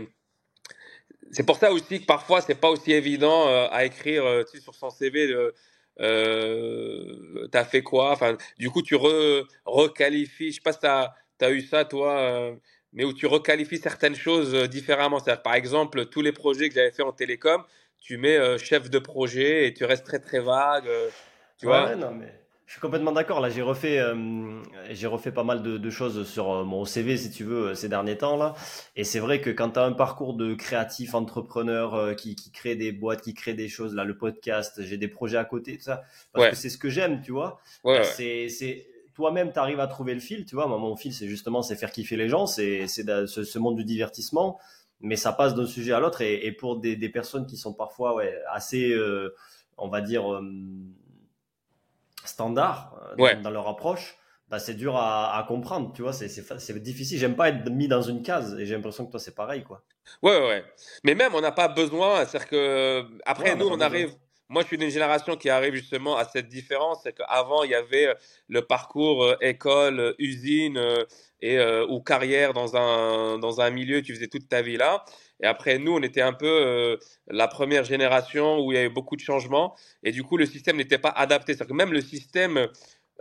[1.32, 4.90] c'est pour ça aussi que parfois c'est pas aussi évident à écrire tu sur son
[4.90, 5.34] CV
[6.00, 8.12] euh, t'as fait quoi?
[8.12, 10.50] Enfin, du coup, tu re, requalifies.
[10.50, 12.54] Je sais pas si t'as as eu ça, toi, euh,
[12.92, 15.18] mais où tu requalifies certaines choses euh, différemment.
[15.18, 17.62] cest par exemple, tous les projets que j'avais fait en télécom,
[18.00, 20.88] tu mets euh, chef de projet et tu restes très très vague.
[21.58, 21.94] tu vois?
[21.96, 22.32] non, mais
[22.66, 23.40] je suis complètement d'accord.
[23.40, 27.16] Là, j'ai refait, euh, j'ai refait pas mal de, de, choses sur euh, mon CV,
[27.16, 28.54] si tu veux, euh, ces derniers temps là.
[28.96, 32.74] Et c'est vrai que quand tu as un parcours de créatif, entrepreneur qui, qui, crée
[32.74, 35.84] des boîtes, qui crée des choses, là, le podcast, j'ai des projets à côté, tout
[35.84, 36.02] ça,
[36.32, 37.60] parce que c'est ce que j'aime, tu vois.
[37.84, 40.66] Ouais, c'est, c'est toi-même, tu arrives à trouver le fil, tu vois.
[40.66, 43.76] Moi, mon fil, c'est justement, c'est faire kiffer les gens, c'est, c'est ce, ce, monde
[43.76, 44.58] du divertissement,
[45.00, 46.20] mais ça passe d'un sujet à l'autre.
[46.20, 48.92] Et, et, pour des, des, personnes qui sont parfois, ouais, assez,
[49.78, 50.40] on va dire
[52.28, 54.16] standard euh, dans, leur approche,
[54.48, 57.18] bah, c'est dur à, comprendre, tu vois, c'est difficile.
[57.18, 59.82] J'aime pas être mis dans une case et j'ai l'impression que toi c'est pareil, quoi.
[60.22, 60.64] Ouais, ouais.
[61.04, 64.14] Mais même on n'a pas besoin, c'est-à-dire que après nous on arrive.
[64.48, 67.74] Moi, je suis d'une génération qui arrive justement à cette différence, c'est qu'avant il y
[67.74, 68.14] avait euh,
[68.48, 70.80] le parcours euh, école, usine
[71.42, 71.58] et
[71.88, 75.04] ou carrière dans un dans un milieu tu faisais toute ta vie là.
[75.42, 76.96] Et après, nous, on était un peu euh,
[77.28, 79.76] la première génération où il y avait beaucoup de changements.
[80.02, 81.52] Et du coup, le système n'était pas adapté.
[81.52, 82.68] C'est-à-dire que même le système,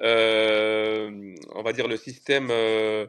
[0.01, 3.05] euh, on va dire le système, euh,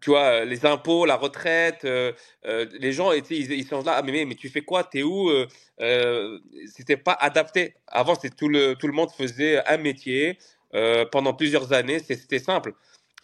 [0.00, 1.86] tu vois, les impôts, la retraite,
[2.44, 4.84] les gens, étaient, ils, sont là, ah, mais, mais, tu fais quoi?
[4.84, 5.30] T'es où?
[6.66, 7.74] C'était pas adapté.
[7.86, 10.38] Avant, tout le, tout le monde faisait un métier.
[11.10, 12.74] pendant plusieurs années, c'était simple.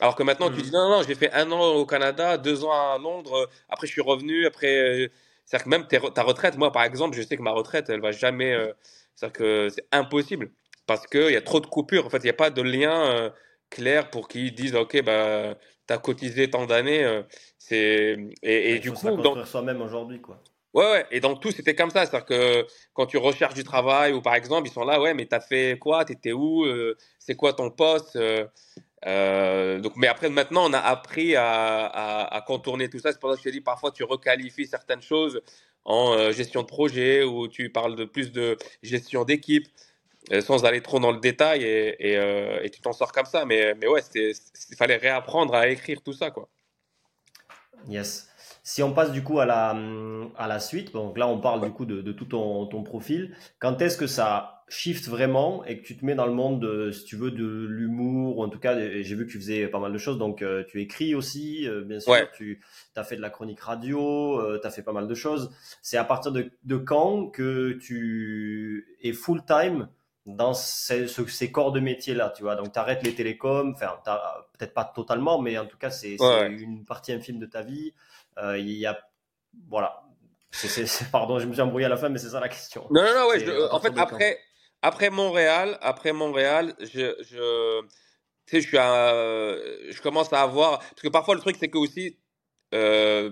[0.02, 0.62] Alors que maintenant, tu mm.
[0.62, 3.92] dis non, non, j'ai fait un an au Canada, deux ans à Londres, après je
[3.92, 5.04] suis revenu, après.
[5.04, 5.08] Euh,
[5.44, 8.10] c'est-à-dire que même ta retraite, moi par exemple, je sais que ma retraite, elle va
[8.10, 8.52] jamais.
[8.52, 8.72] Euh,
[9.14, 10.50] c'est-à-dire que c'est impossible
[10.88, 12.04] parce qu'il y a trop de coupures.
[12.04, 13.30] En fait, il n'y a pas de lien euh,
[13.70, 15.54] clair pour qu'ils disent ok, bah,
[15.86, 17.22] tu as cotisé tant d'années.
[17.58, 19.16] c'est et, du coup.
[19.16, 20.42] dans soi-même aujourd'hui, quoi.
[20.74, 22.06] Ouais, ouais, et dans tout, c'était comme ça.
[22.06, 25.26] C'est-à-dire que quand tu recherches du travail, ou par exemple, ils sont là, ouais, mais
[25.26, 26.04] tu as fait quoi?
[26.04, 26.66] T'étais où?
[27.20, 28.18] C'est quoi ton poste?
[29.06, 33.12] Euh, donc, mais après, maintenant, on a appris à, contourner tout ça.
[33.12, 35.40] C'est pour ça que je t'ai dit, parfois, tu requalifies certaines choses
[35.84, 39.66] en euh, gestion de projet ou tu parles de plus de gestion d'équipe
[40.32, 43.44] euh, sans aller trop dans le détail et, tu t'en sors comme ça.
[43.44, 46.48] Mais, ouais, il fallait réapprendre à écrire tout ça, quoi.
[47.88, 48.28] Yes.
[48.62, 52.12] Si on passe du coup à la, suite, donc là on parle du coup de,
[52.12, 56.26] tout ton profil, quand est-ce que ça shift vraiment et que tu te mets dans
[56.26, 59.32] le monde, de, si tu veux, de l'humour, ou en tout cas, j'ai vu que
[59.32, 62.61] tu faisais pas mal de choses, donc euh, tu écris aussi, euh, bien sûr, tu
[62.96, 65.50] as fait de la chronique radio, euh, tu as fait pas mal de choses.
[65.82, 69.88] C'est à partir de, de quand que tu es full-time
[70.24, 72.54] dans ces, ces, corps de métier là, tu vois?
[72.54, 73.98] Donc, tu arrêtes les télécoms, enfin,
[74.56, 77.92] peut-être pas totalement, mais en tout cas, c'est une partie infime de ta vie.
[78.38, 78.98] Euh, il y a
[79.68, 80.02] voilà.
[81.12, 82.87] pardon, je me suis embrouillé à la fin, mais c'est ça la question.
[82.90, 84.38] Non, non, non, ouais, en fait, après,
[84.83, 87.83] après Montréal, après Montréal, je, je,
[88.47, 92.18] suis je commence à avoir, parce que parfois le truc, c'est que aussi,
[92.75, 93.31] euh,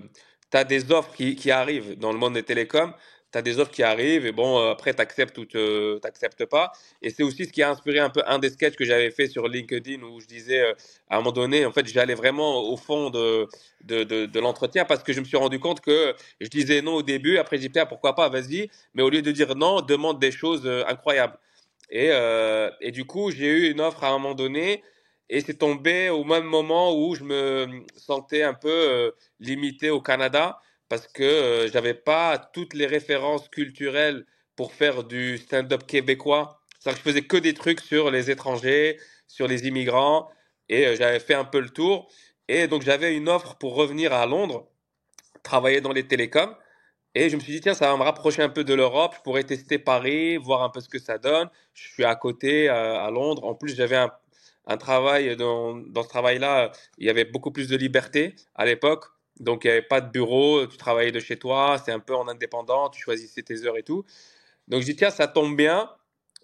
[0.51, 2.93] tu as des offres qui, qui, arrivent dans le monde des télécoms
[3.31, 5.57] tu as des offres qui arrivent et bon, euh, après, tu acceptes ou tu
[6.03, 6.71] n'acceptes pas.
[7.01, 9.27] Et c'est aussi ce qui a inspiré un peu un des sketchs que j'avais fait
[9.27, 10.73] sur LinkedIn où je disais, euh,
[11.09, 13.47] à un moment donné, en fait, j'allais vraiment au fond de,
[13.83, 17.01] de, de, l'entretien parce que je me suis rendu compte que je disais non au
[17.03, 18.69] début, après j'ai dit, ah, pourquoi pas, vas-y.
[18.93, 21.37] Mais au lieu de dire non, demande des choses euh, incroyables.
[21.93, 22.09] Et,
[22.79, 24.81] et du coup, j'ai eu une offre à un moment donné.
[25.29, 30.61] Et c'est tombé au même moment où je me sentais un peu limité au Canada
[30.91, 34.25] parce que euh, je n'avais pas toutes les références culturelles
[34.57, 36.59] pour faire du stand-up québécois.
[36.79, 40.29] C'est-à-dire que je faisais que des trucs sur les étrangers, sur les immigrants,
[40.67, 42.11] et euh, j'avais fait un peu le tour.
[42.49, 44.67] Et donc j'avais une offre pour revenir à Londres,
[45.43, 46.53] travailler dans les télécoms.
[47.15, 49.13] Et je me suis dit, tiens, ça va me rapprocher un peu de l'Europe.
[49.17, 51.49] Je pourrais tester Paris, voir un peu ce que ça donne.
[51.73, 53.45] Je suis à côté, euh, à Londres.
[53.45, 58.35] En plus, j'avais un, travail, dans ce travail-là, il y avait beaucoup plus de liberté
[58.55, 59.05] à l'époque.
[59.41, 62.15] Donc, il n'y avait pas de bureau, tu travaillais de chez toi, c'est un peu
[62.15, 64.05] en indépendant, tu choisissais tes heures et tout.
[64.67, 65.89] Donc, je dis, tiens, ça tombe bien,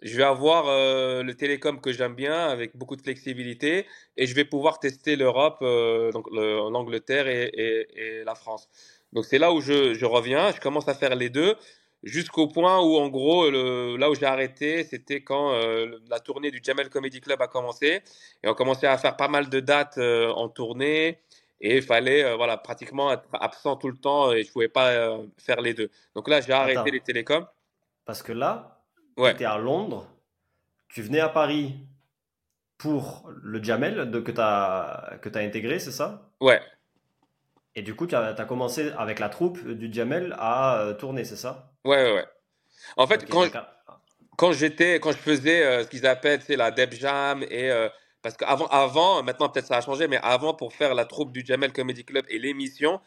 [0.02, 4.34] je vais avoir euh, le télécom que j'aime bien avec beaucoup de flexibilité et je
[4.36, 8.68] vais pouvoir tester l'Europe, euh, donc l'Angleterre et, la France.
[9.14, 11.56] Donc, c'est là où je, reviens, je commence à faire les deux
[12.04, 16.62] jusqu'au point où, en gros, là où j'ai arrêté, c'était quand euh, la tournée du
[16.64, 18.02] Jamel Comedy Club a commencé
[18.44, 21.20] et on commençait à faire pas mal de dates en tournée.
[21.60, 24.68] Et il fallait euh, voilà, pratiquement être absent tout le temps et je ne pouvais
[24.68, 25.90] pas euh, faire les deux.
[26.16, 27.48] Donc là, j'ai arrêté les télécoms.
[28.06, 28.84] Parce que là,
[29.18, 30.08] tu étais à Londres,
[30.90, 31.76] tu venais à Paris
[32.78, 36.30] pour le Jamel de, que tu as, que as intégré, c'est ça?
[36.40, 36.62] Ouais.
[37.74, 41.36] Et du coup, tu as, commencé avec la troupe du Jamel à euh, tourner, c'est
[41.36, 41.72] ça?
[41.84, 42.26] Ouais, ouais, ouais.
[42.98, 43.50] En fait, quand,
[44.38, 47.72] quand j'étais, quand je faisais ce qu'ils appellent la Deb Jam et
[48.28, 51.46] parce qu'avant, avant, maintenant peut-être ça a changé, mais avant, pour faire la troupe du
[51.46, 53.00] Jamel Comedy Club et l'émission,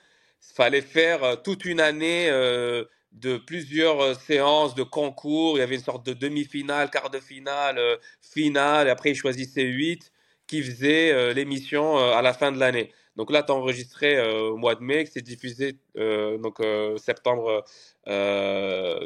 [0.42, 5.59] il fallait faire euh, toute une année euh, de plusieurs euh, séances de concours.
[5.59, 7.78] Il y avait une sorte de demi-finale, quart de finale,
[8.22, 8.88] finale.
[8.88, 10.11] Après, ils choisissaient huit
[10.46, 12.90] qui faisaient l'émission à la fin de l'année.
[13.16, 16.61] Donc là, tu as enregistré au mois de mai, que c'est diffusé donc
[16.96, 17.62] septembre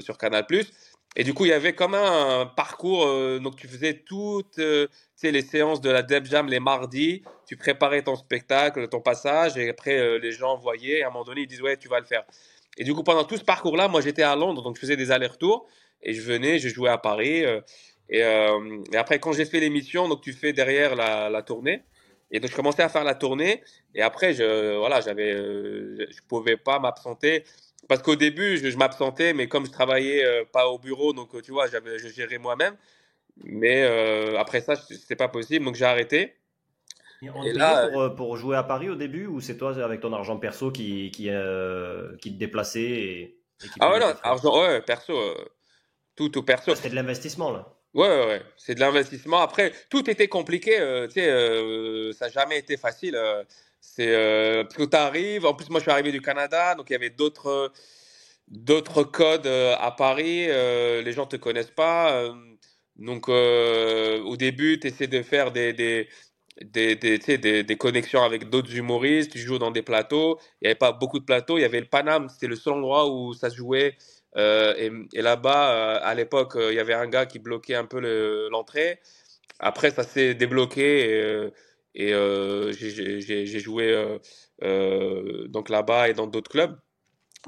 [0.00, 0.46] sur Canal+.
[1.16, 3.06] Et du coup, il y avait comme un parcours.
[3.06, 4.88] Euh, donc, tu faisais toutes euh,
[5.22, 7.22] les séances de la Deb Jam les mardis.
[7.46, 9.56] Tu préparais ton spectacle, ton passage.
[9.56, 11.02] Et après, euh, les gens voyaient.
[11.02, 12.24] À un moment donné, ils disaient Ouais, tu vas le faire.
[12.76, 14.62] Et du coup, pendant tout ce parcours-là, moi, j'étais à Londres.
[14.62, 15.68] Donc, je faisais des allers-retours.
[16.02, 17.44] Et je venais, je jouais à Paris.
[18.08, 21.84] Et, et, après, quand j'ai fait l'émission, donc tu fais derrière la, la, tournée.
[22.32, 23.62] Et donc, je commençais à faire la tournée.
[23.94, 27.44] Et après, je voilà, j'avais, je pouvais pas m'absenter.
[27.88, 31.42] Parce qu'au début, je, m'absentais, mais comme je travaillais euh, pas au bureau, donc euh,
[31.42, 32.76] tu vois, je gérais moi-même.
[33.42, 36.34] Mais euh, après ça, c'était pas possible, donc j'ai arrêté.
[37.22, 40.36] Et là, pour, pour, jouer à Paris au début, ou c'est toi avec ton argent
[40.36, 41.30] perso qui, qui,
[42.20, 43.38] qui te déplaçait et,
[43.80, 45.14] Ah ouais, non, argent, ouais, perso,
[46.16, 46.74] tout, tout perso.
[46.74, 47.66] C'était de l'investissement là?
[47.94, 48.42] Ouais, ouais, ouais.
[48.56, 49.40] c'est de l'investissement.
[49.40, 50.76] Après, tout était compliqué,
[51.08, 53.16] tu sais, ça n'a jamais été facile.
[53.96, 55.46] C'est euh, parce que tu arrives.
[55.46, 57.72] En plus, moi, je suis arrivé du Canada, donc il y avait d'autres
[58.48, 60.46] d'autres codes euh, à Paris.
[60.48, 62.24] Euh, les gens te connaissent pas.
[62.96, 66.08] donc, au début, tu essaies de faire des, des
[66.62, 70.76] des, des, des, connexions avec d'autres humoristes, tu joues dans des plateaux, il n'y avait
[70.76, 73.50] pas beaucoup de plateaux, il y avait le Paname, c'était le seul endroit où ça
[73.50, 73.96] se jouait,
[74.36, 77.98] et, là-bas, à l'époque, il y avait un gars qui bloquait un peu
[78.50, 79.00] l'entrée,
[79.58, 81.50] après ça s'est débloqué,
[81.94, 82.12] et
[82.72, 84.18] j'ai joué
[85.48, 86.76] donc là-bas et dans d'autres clubs.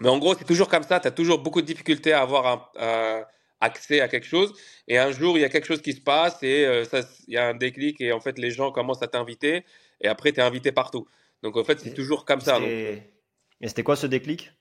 [0.00, 1.00] Mais en gros, c'est toujours comme ça.
[1.00, 3.24] Tu as toujours beaucoup de difficultés à avoir un,
[3.60, 4.52] accès à quelque chose.
[4.86, 6.82] Et un jour, il y a quelque chose qui se passe et
[7.28, 9.64] il y a un déclic et en fait, les gens commencent à t'inviter
[10.00, 11.06] et après, tu es invité partout.
[11.42, 12.60] Donc en fait, c'est toujours comme ça.
[12.60, 14.52] Et c'était quoi ce déclic?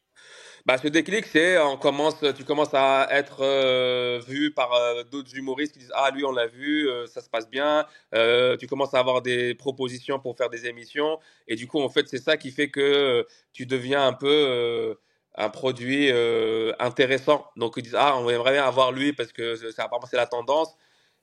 [0.66, 5.36] Bah, ce déclic, c'est on commence, tu commences à être euh, vu par euh, d'autres
[5.38, 7.86] humoristes qui disent ah lui on l'a vu, euh, ça se passe bien.
[8.60, 12.08] tu commences à avoir des propositions pour faire des émissions et du coup en fait
[12.08, 14.98] c'est ça qui fait que tu deviens un peu
[15.36, 16.10] un produit
[16.80, 17.46] intéressant.
[17.58, 20.28] Donc ils disent ah on aimerait bien avoir lui parce que ça apparemment c'est la
[20.28, 20.76] tendance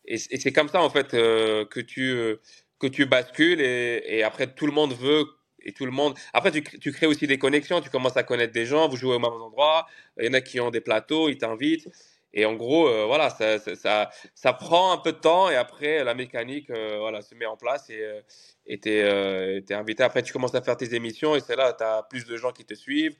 [0.04, 2.36] et, c'est comme ça en fait que tu
[2.78, 5.26] que tu bascules et après tout le monde veut
[5.64, 6.14] et tout le monde.
[6.32, 9.18] Après, tu, crées aussi des connexions, tu commences à connaître des gens, vous jouez au
[9.18, 9.86] même endroit,
[10.18, 11.88] il y en a qui ont des plateaux, ils t'invitent.
[12.34, 16.02] Et en gros, euh, voilà, ça, ça, ça, prend un peu de temps et après,
[16.02, 18.22] la mécanique euh, voilà, se met en place et euh,
[18.66, 20.02] tu es, invité.
[20.02, 22.52] Après, tu commences à faire tes émissions et c'est là, tu as plus de gens
[22.52, 23.16] qui te suivent.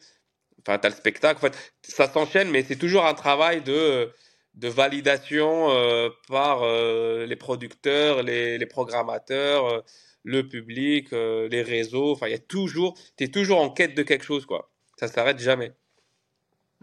[0.66, 1.44] enfin, tu as le spectacle.
[1.44, 4.10] En fait, ça s'enchaîne, mais c'est toujours un travail de,
[4.54, 9.80] de validation euh, par euh, les producteurs, les, les programmateurs, euh,
[10.24, 12.12] le public, les réseaux.
[12.12, 14.70] Enfin, il y a toujours, tu es toujours en quête de quelque chose, quoi.
[14.98, 15.72] Ça s'arrête jamais.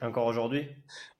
[0.01, 0.65] Encore aujourd'hui?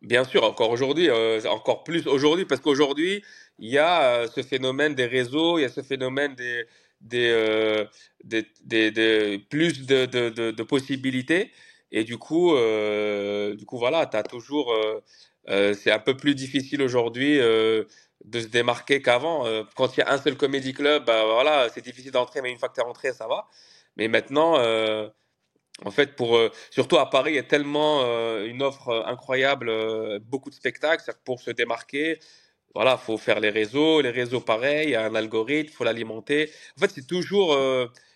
[0.01, 1.09] Bien sûr, encore aujourd'hui,
[1.47, 3.23] encore plus aujourd'hui, parce qu'aujourd'hui,
[3.57, 6.65] il y a ce phénomène des réseaux, il y a ce phénomène des,
[7.01, 7.85] des,
[8.23, 11.51] des, des, des, plus de, de, de, de possibilités.
[11.91, 14.71] Et du coup, euh, du coup voilà, tu as toujours.
[14.73, 15.01] Euh,
[15.49, 17.39] euh, c'est un peu plus difficile aujourd'hui
[18.25, 19.45] de se démarquer qu'avant.
[19.75, 22.57] quand il y a un seul comédie club, bah, voilà, c'est difficile d'entrer, mais une
[22.59, 23.47] fois que tu es rentré, ça va.
[23.97, 24.55] Mais maintenant,
[25.85, 28.01] en fait, pour, surtout à Paris, il y a tellement
[28.43, 31.03] une offre incroyable, beaucoup de spectacles.
[31.23, 32.19] Pour se démarquer,
[32.75, 34.01] voilà, faut faire les réseaux.
[34.01, 36.51] Les réseaux, pareil, il y a un algorithme, il faut l'alimenter.
[36.77, 37.55] En fait, c'est toujours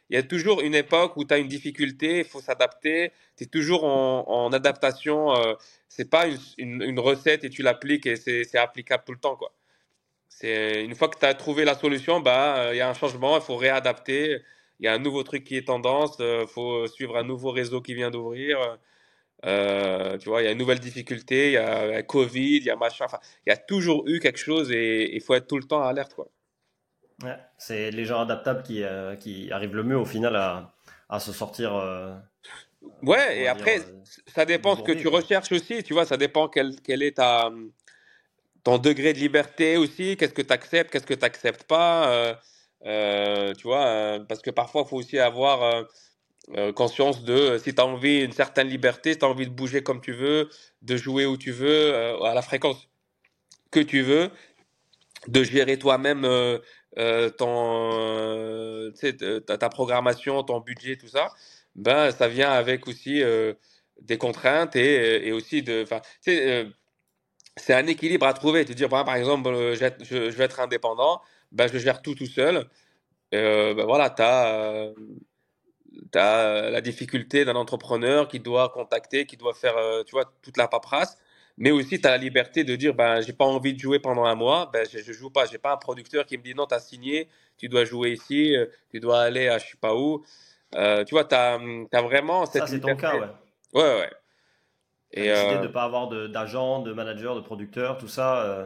[0.10, 3.12] il y a toujours une époque où tu as une difficulté, il faut s'adapter.
[3.36, 5.36] Tu es toujours en, en adaptation.
[5.36, 5.56] Euh,
[5.88, 9.36] c'est pas une, une, recette et tu l'appliques et c'est applicable tout le temps.
[9.36, 9.52] Quoi.
[10.44, 13.38] Une fois que tu as trouvé la solution, bah, euh, il y a un changement,
[13.38, 14.42] il faut réadapter.
[14.80, 17.52] Il y a un nouveau truc qui est tendance, il euh, faut suivre un nouveau
[17.52, 18.58] réseau qui vient d'ouvrir.
[19.46, 22.70] Euh, tu vois, il y a une nouvelle difficulté, il y a Covid, il y
[22.70, 23.06] a machin.
[23.06, 25.84] Enfin, il y a toujours eu quelque chose et il faut être tout le temps
[25.84, 26.14] à alerte.
[26.14, 26.28] Quoi
[27.58, 30.74] c'est les gens adaptables qui, euh, qui arrivent le mieux au final à,
[31.10, 31.76] à se sortir.
[31.76, 32.14] Euh,
[33.02, 36.48] ouais, et après, euh, ça dépend ce que tu recherches aussi, tu vois, ça dépend
[36.48, 37.52] quel, quel est ta,
[38.64, 42.38] ton degré de liberté aussi, qu'est-ce que tu acceptes, qu'est-ce que tu n'acceptes pas,
[42.84, 45.86] tu vois, parce que parfois, il faut aussi avoir
[46.76, 49.84] conscience de si tu as envie d'une certaine liberté, si tu as envie de bouger
[49.84, 50.50] comme tu veux,
[50.82, 51.94] de jouer où tu veux,
[52.26, 52.90] à la fréquence
[53.72, 54.30] que tu veux,
[55.28, 56.26] de gérer toi-même
[56.98, 58.92] euh, ton, euh,
[59.40, 61.32] ta, programmation, ton budget, tout ça,
[61.76, 63.54] ben, ça vient avec aussi euh,
[64.02, 65.86] des contraintes et, et aussi de.
[67.58, 68.66] C'est un équilibre à trouver.
[68.66, 72.68] Te dire, par exemple, je, je, vais être indépendant, ben, je gère tout tout seul.
[73.32, 74.92] ben, voilà, tu as,
[76.16, 80.68] as, la difficulté d'un entrepreneur qui doit contacter, qui doit faire tu vois, toute la
[80.68, 81.18] paperasse
[81.58, 84.26] mais aussi tu as la liberté de dire ben j'ai pas envie de jouer pendant
[84.26, 86.66] un mois, ben je, je joue pas, j'ai pas un producteur qui me dit non,
[86.66, 89.96] tu as signé, tu dois jouer ici, euh, tu dois aller à je sais pas
[89.96, 90.24] où.
[90.76, 91.60] Euh, tu vois, tu as,
[91.92, 93.28] as, vraiment cette Ça c'est ton cas, ouais.
[93.74, 94.10] Ouais ouais.
[95.14, 95.62] Et décidé euh...
[95.62, 98.66] de pas avoir d'agent, de, manager, de producteur, tout ça euh,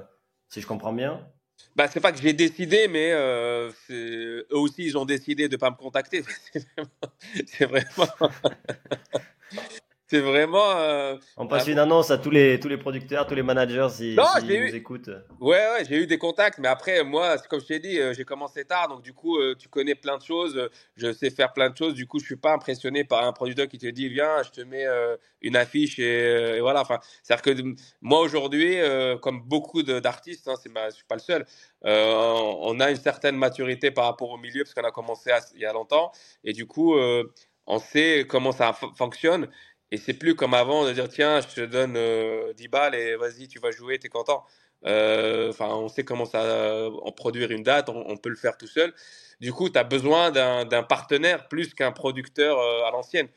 [0.50, 1.28] si je comprends bien?
[1.76, 5.70] Bah, c'est pas que j'ai décidé, mais euh, eux aussi, ils ont décidé de pas
[5.70, 6.24] me contacter.
[7.48, 8.08] C'est vraiment.
[10.10, 10.72] C'est vraiment.
[10.78, 14.16] Euh, on passe une annonce à tous les, tous les producteurs, tous les managers si,
[14.16, 15.10] non, nous écoutent.
[15.42, 18.24] Ouais, ouais, j'ai eu des contacts, mais après, moi, comme je t'ai dit, euh, j'ai
[18.24, 21.70] commencé tard, donc du coup, euh, tu connais plein de choses, je sais faire plein
[21.70, 24.44] de choses, du coup, je suis pas impressionné par un producteur qui te dit, viens,
[24.44, 24.86] je te mets
[25.42, 26.82] une affiche et, voilà.
[26.82, 28.78] Enfin, c'est-à-dire que moi, aujourd'hui,
[29.22, 31.46] comme beaucoup d'artistes, hein, je suis pas le seul,
[31.84, 35.66] on a une certaine maturité par rapport au milieu, parce qu'on a commencé il y
[35.66, 36.14] a longtemps,
[36.46, 36.98] et du coup,
[37.68, 39.50] on sait comment ça fonctionne.
[39.92, 43.16] Et c'est plus comme avant de dire tiens, je te donne 10 euh, balles et
[43.16, 44.44] vas-y, tu vas jouer, tu es content.
[44.86, 48.68] Euh, enfin, on sait comment ça en produire une date, on, peut le faire tout
[48.68, 48.94] seul.
[49.40, 53.28] Du coup, tu as besoin d'un partenaire plus qu'un producteur euh, à l'ancienne.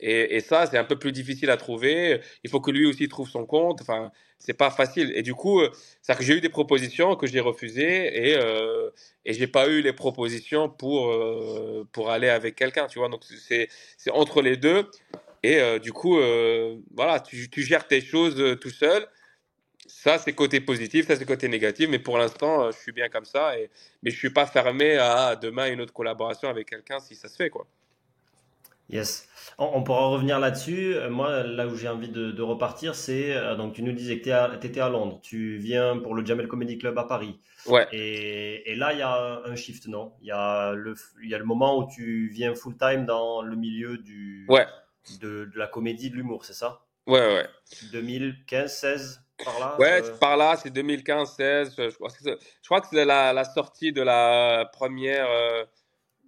[0.00, 2.20] Et, ça, c'est un peu plus difficile à trouver.
[2.42, 3.80] Il faut que lui aussi trouve son compte.
[3.80, 5.12] Enfin, c'est pas facile.
[5.14, 5.62] Et du coup,
[6.02, 8.90] c'est que j'ai eu des propositions que j'ai refusées et euh,
[9.24, 11.14] et j'ai pas eu les propositions pour
[11.92, 12.86] pour aller avec quelqu'un.
[12.88, 14.90] Tu vois, donc c'est c'est entre les deux.
[15.44, 19.06] Et euh, du coup, euh, voilà, tu, gères tes choses euh, tout seul.
[19.86, 21.86] Ça, c'est côté positif, ça, c'est côté négatif.
[21.90, 23.58] Mais pour l'instant, je suis bien comme ça.
[23.58, 23.68] Et,
[24.02, 27.28] mais je ne suis pas fermé à demain une autre collaboration avec quelqu'un si ça
[27.28, 27.50] se fait.
[27.50, 27.66] quoi.
[28.88, 29.28] Yes.
[29.58, 30.94] On, pourra revenir là-dessus.
[31.10, 33.34] Moi, là où j'ai envie de, repartir, c'est.
[33.56, 35.20] donc, tu nous disais que tu étais à Londres.
[35.22, 37.38] Tu viens pour le Jamel Comedy Club à Paris.
[37.66, 37.86] Ouais.
[37.92, 40.12] Et, et là, il y a un shift, non?
[40.22, 43.56] Il y, a le, il y a le moment où tu viens full-time dans le
[43.56, 44.46] milieu du.
[44.48, 44.66] Ouais
[45.20, 46.84] de, la comédie, de l'humour, c'est ça?
[47.06, 47.46] Ouais, ouais.
[47.92, 51.74] 2015, 16 par là Ouais, euh par là, c'est 2015, 16.
[51.76, 51.94] Je
[52.64, 55.64] crois que c'est la, la, sortie de la première euh,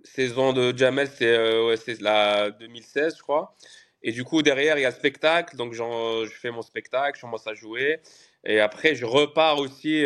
[0.04, 3.54] saison de Jamel, c'est euh, ouais, la 2016, je crois.
[4.02, 5.56] Et du coup, derrière, il y a le spectacle.
[5.56, 8.00] Donc, je fais mon spectacle, je commence à jouer.
[8.44, 10.04] Et après, je repars aussi.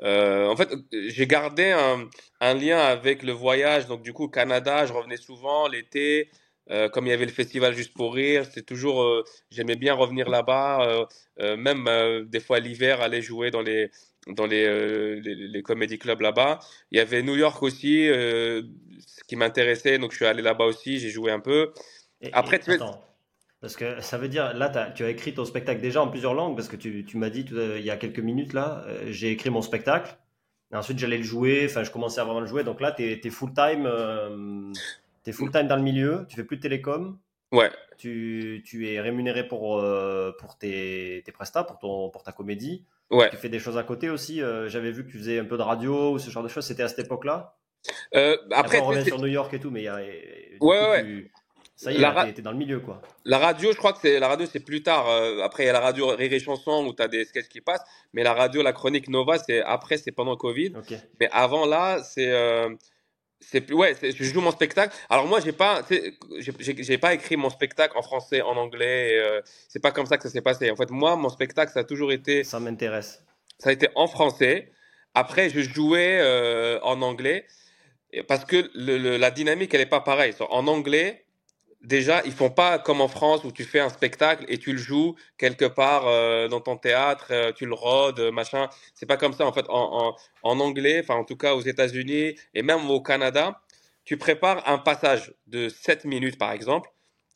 [0.00, 2.08] en fait, j'ai gardé un,
[2.40, 3.86] un, lien avec le voyage.
[3.86, 6.30] Donc, du coup, Canada, je revenais souvent l'été.
[6.70, 9.94] Euh, comme il y avait le festival Juste pour Rire, c'est toujours, euh, j'aimais bien
[9.94, 11.06] revenir là-bas,
[11.40, 11.88] euh, même
[12.26, 13.90] des fois l'hiver, aller jouer dans les,
[14.26, 16.58] dans les, les, les comédie clubs là-bas.
[16.90, 20.98] Il y avait New York aussi, ce qui m'intéressait, donc je suis allé là-bas aussi,
[20.98, 21.72] j'ai joué un peu.
[22.32, 22.72] Après, tu
[23.60, 26.56] Parce que ça veut dire, là, tu as écrit ton spectacle déjà en plusieurs langues,
[26.56, 29.62] parce que tu, tu m'as dit il y a quelques minutes, là, j'ai écrit mon
[29.62, 30.16] spectacle.
[30.70, 32.62] Et ensuite, j'allais le jouer, enfin, je commençais à vraiment le jouer.
[32.62, 33.86] Donc là, tu es, full-time
[35.26, 37.18] euh, full time dans le milieu, tu fais plus de télécom.
[37.50, 37.70] Ouais.
[37.96, 42.84] Tu, tu es rémunéré pour, euh, pour tes, tes prestats, pour, ton, pour ta comédie.
[43.10, 43.30] Ouais.
[43.30, 44.40] Tu fais des choses à côté aussi.
[44.66, 46.66] J'avais vu que tu faisais un peu de radio ou ce genre de choses.
[46.66, 47.56] C'était à cette époque-là?
[48.12, 49.96] Après, après, on revient sur New York et tout, mais il y a.
[50.60, 51.30] Ouais, ouais.
[51.78, 53.00] Ça y est, la dans le milieu, quoi.
[53.24, 55.08] La radio, je crois que c'est la radio, c'est plus tard.
[55.08, 57.48] Euh, après, il y a la radio Rire et Chanson où tu as des sketchs
[57.48, 57.84] qui passent.
[58.12, 60.72] Mais la radio, la chronique Nova, c'est après, c'est pendant Covid.
[61.20, 62.32] Mais avant là, c'est.
[62.32, 62.70] Euh,
[63.40, 64.94] c'est plus ouais je joue mon spectacle.
[65.08, 65.82] Alors moi j'ai pas
[66.38, 70.24] j'ai pas écrit mon spectacle en français en anglais euh, c'est pas comme ça que
[70.24, 70.70] ça s'est passé.
[70.70, 73.22] En fait moi mon spectacle ça a toujours été ça m'intéresse.
[73.58, 74.72] Ça a été en français.
[75.14, 76.20] Après je jouais
[76.82, 77.46] en anglais.
[78.26, 80.34] Parce que le, la dynamique elle est pas pareille.
[80.40, 81.26] En anglais
[81.80, 84.78] déjà, ils font pas comme en France où tu fais un spectacle et tu le
[84.78, 88.68] joues quelque part euh, dans ton théâtre, euh, tu le rodes, machin.
[88.94, 89.66] C'est pas comme ça en fait.
[89.68, 93.60] En, anglais, enfin en tout cas aux États-Unis et même au Canada,
[94.04, 96.90] tu prépares un passage de 7 minutes par exemple.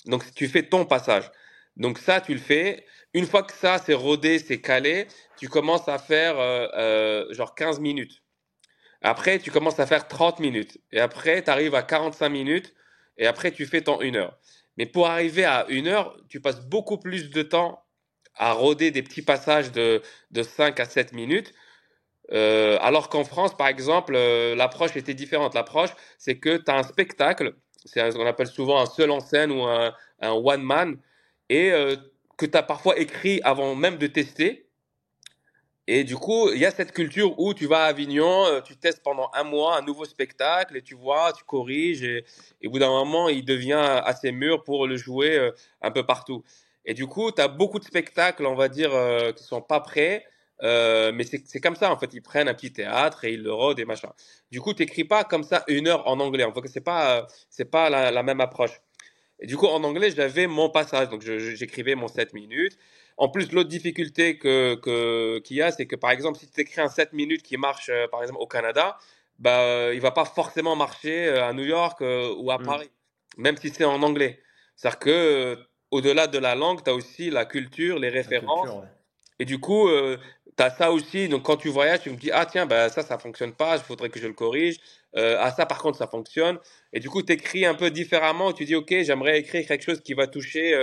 [0.07, 1.31] Donc tu fais ton passage.
[1.77, 2.85] Donc ça, tu le fais.
[3.15, 5.07] Une fois que ça, c'est rodé, c'est calé,
[5.39, 8.23] tu commences à faire euh, genre 15 minutes.
[9.03, 10.79] Après, tu commences à faire 30 minutes.
[10.93, 12.75] Et après, tu arrives à 45 minutes
[13.19, 14.39] et après tu fais ton une heure.
[14.77, 17.85] Mais pour arriver à une heure, tu passes beaucoup plus de temps
[18.37, 21.53] à rôder des petits passages de, de 5 à 7 minutes.
[22.33, 25.55] Euh, alors qu'en France, par exemple, euh, l'approche était différente.
[25.55, 29.21] L'approche, c'est que tu as un spectacle, c'est ce qu'on appelle souvent un seul en
[29.21, 30.97] scène ou un, un one man,
[31.49, 31.97] et euh,
[32.39, 34.69] que tu as parfois écrit avant même de tester.
[35.89, 38.77] Et du coup, il y a cette culture où tu vas à Avignon, euh, tu
[38.77, 42.25] testes pendant un mois un nouveau spectacle et tu vois, tu corriges et,
[42.65, 46.45] au bout d'un moment, il devient assez mûr pour le jouer euh, un peu partout.
[46.85, 49.81] Et du coup, tu as beaucoup de spectacles, on va dire, euh, qui sont pas
[49.81, 50.25] prêts,
[50.63, 52.15] mais c'est comme ça, en fait.
[52.15, 54.13] Ils prennent un petit théâtre et ils le rodent et machin.
[54.53, 56.45] Du coup, tu pas comme ça une heure en anglais.
[56.45, 58.81] En fait, c'est pas, c'est pas la, la, même approche.
[59.41, 61.09] Et du coup, en anglais, j'avais mon passage.
[61.09, 62.79] Donc, j'écrivais mon 7 minutes.
[63.23, 66.61] En plus, l'autre difficulté qu'il que, qu'il y a, c'est que par exemple, si tu
[66.61, 68.99] écris un 7 minutes qui marche, euh, par exemple, au Canada,
[69.39, 72.65] bah, euh, il va pas forcément marcher euh, à New York ou à mm.
[72.65, 72.91] Paris,
[73.37, 74.41] même si c'est en anglais.
[74.75, 75.57] C'est-à-dire que
[75.93, 78.71] au-delà de la langue, tu as aussi la culture, les références.
[79.39, 79.89] Et du coup,
[80.57, 81.29] tu as ça aussi.
[81.29, 83.83] Donc, quand tu voyages, tu me dis, ah tiens, bah, ça, ça fonctionne pas, il
[83.85, 84.81] faudrait que je le corrige.
[85.15, 86.59] ah, ça, par contre, ça fonctionne.
[86.93, 88.53] Et du coup, tu écris un peu différemment.
[88.53, 90.75] Tu dis, OK, j'aimerais écrire quelque chose qui va toucher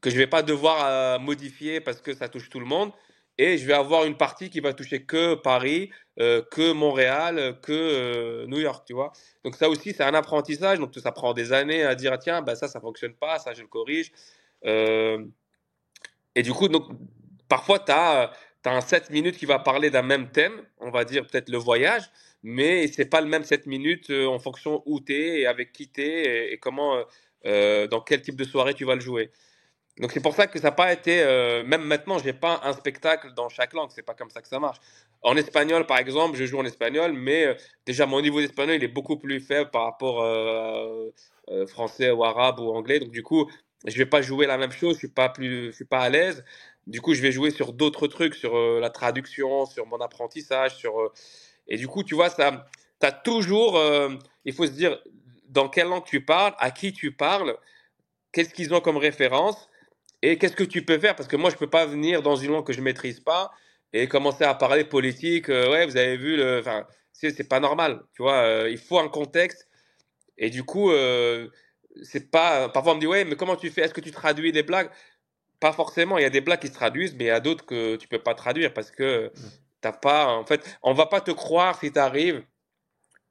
[0.00, 2.92] que je vais pas devoir euh, modifier parce que ça touche tout le monde.
[3.36, 7.72] Et je vais avoir une partie qui va toucher que Paris, euh, que Montréal, que
[7.72, 9.12] euh, New York, tu vois.
[9.44, 10.78] Donc ça aussi, c'est un apprentissage.
[10.78, 13.62] Donc ça prend des années à dire, tiens, bah, ça, ça fonctionne pas, ça, je
[13.62, 14.12] le corrige.
[14.62, 16.84] et du coup, donc,
[17.48, 18.32] parfois, tu as,
[18.66, 22.04] un 7 minutes qui va parler d'un même thème, on va dire peut-être le voyage,
[22.42, 25.88] mais c'est pas le même 7 minutes en fonction où tu es et avec qui
[25.90, 27.04] tu es et, comment,
[27.44, 29.30] dans quel type de soirée tu vas le jouer.
[30.00, 32.72] Donc c'est pour ça que ça n'a pas été, euh, même maintenant, j'ai pas un
[32.72, 34.78] spectacle dans chaque langue, c'est pas comme ça que ça marche.
[35.24, 37.54] En espagnol, par exemple, je joue en espagnol, mais euh,
[37.86, 41.10] déjà mon niveau d'espagnol il est beaucoup plus faible par rapport euh,
[41.48, 43.00] euh, français ou arabe ou anglais.
[43.00, 43.50] Donc du coup,
[43.86, 46.44] je vais pas jouer la même chose, je suis je suis pas à l'aise.
[46.86, 51.12] Du coup, je vais jouer sur d'autres trucs, sur la traduction, sur mon apprentissage, sur
[51.68, 52.66] et du coup, tu vois, ça,
[53.02, 53.80] as toujours,
[54.44, 55.00] il faut se dire
[55.48, 57.56] dans quelle langue tu parles, à qui tu parles,
[58.32, 59.70] qu'est-ce qu'ils ont comme référence
[60.24, 61.14] et qu'est-ce que tu peux faire?
[61.14, 63.20] Parce que moi, je ne peux pas venir dans une langue que je ne maîtrise
[63.20, 63.52] pas
[63.92, 65.50] et commencer à parler politique.
[65.50, 66.60] Euh, ouais, vous avez vu, le...
[66.60, 68.02] enfin, c'est pas normal.
[68.14, 69.68] Tu vois, euh, il faut un contexte.
[70.38, 71.48] Et du coup, euh,
[72.02, 72.70] c'est pas.
[72.70, 73.82] Parfois, on me dit, ouais, mais comment tu fais?
[73.82, 74.90] Est-ce que tu traduis des blagues?
[75.60, 76.16] Pas forcément.
[76.16, 78.08] Il y a des blagues qui se traduisent, mais il y a d'autres que tu
[78.08, 79.50] peux pas traduire parce que mmh.
[79.82, 80.28] t'as pas.
[80.28, 82.42] En fait, on va pas te croire si tu arrives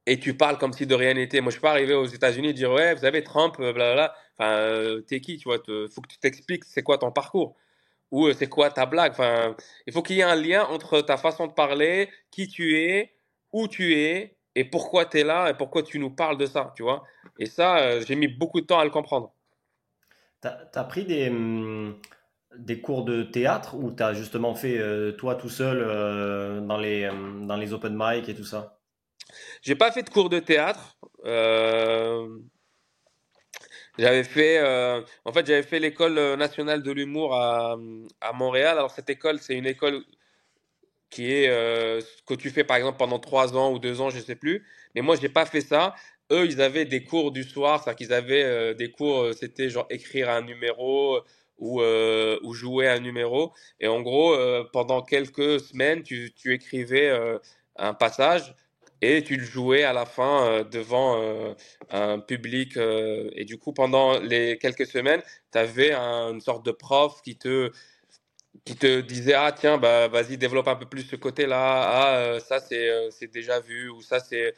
[0.05, 1.41] et tu parles comme si de rien n'était.
[1.41, 4.13] Moi, je suis pas arrivé aux États-Unis et dire ouais, vous avez Trump, blablabla.
[4.37, 7.55] Enfin, euh, t'es qui, tu vois Faut que tu t'expliques c'est quoi ton parcours?
[8.11, 9.13] Ou euh, c'est quoi ta blague?
[9.13, 9.55] Enfin,
[9.87, 13.13] il faut qu'il y ait un lien entre ta façon de parler, qui tu es,
[13.51, 16.73] où tu es et pourquoi tu es là et pourquoi tu nous parles de ça,
[16.75, 17.03] tu vois?
[17.39, 19.33] Et ça, euh, j'ai mis beaucoup de temps à le comprendre.
[20.41, 21.97] Tu as, pris des, hum,
[22.57, 24.79] des cours de théâtre ou tu as justement fait
[25.17, 28.82] toi tout seul dans, les, hum, dans les open mic et tout ça?
[29.61, 30.97] J'ai pas fait de cours de théâtre.
[31.25, 32.27] Euh,
[33.97, 37.77] j'avais fait, euh, en fait, j'avais fait l'école nationale de l'humour à,
[38.21, 38.77] à, Montréal.
[38.77, 40.03] Alors cette école, c'est une école
[41.09, 44.19] qui est euh, que tu fais par exemple pendant trois ans ou deux ans, je
[44.19, 44.65] sais plus.
[44.95, 45.95] Mais moi, j'ai pas fait ça.
[46.31, 50.29] eux, ils avaient des cours du soir, c'est-à-dire qu'ils avaient des cours, c'était genre écrire
[50.29, 51.21] un numéro
[51.59, 53.53] ou, ou jouer un numéro.
[53.79, 54.35] Et en gros,
[54.73, 57.11] pendant quelques semaines, tu écrivais
[57.75, 58.55] un passage
[59.03, 61.53] et tu le jouais à la fin euh, devant euh,
[61.89, 62.77] un public.
[62.77, 67.37] Euh, et du coup, pendant les quelques semaines, tu avais une sorte de prof qui
[67.37, 67.71] te,
[68.65, 72.35] qui te disait Ah, tiens, bah, vas-y, développe un peu plus ce côté-là.
[72.35, 73.89] Ah, ça, c'est déjà vu.
[73.89, 74.53] Ou ça, c'est.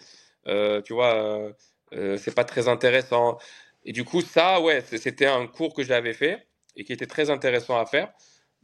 [0.83, 1.51] tu vois,
[1.91, 3.37] c'est pas très intéressant.
[3.85, 7.29] Et du coup, ça, ouais, c'était un cours que j'avais fait et qui était très
[7.29, 8.11] intéressant à faire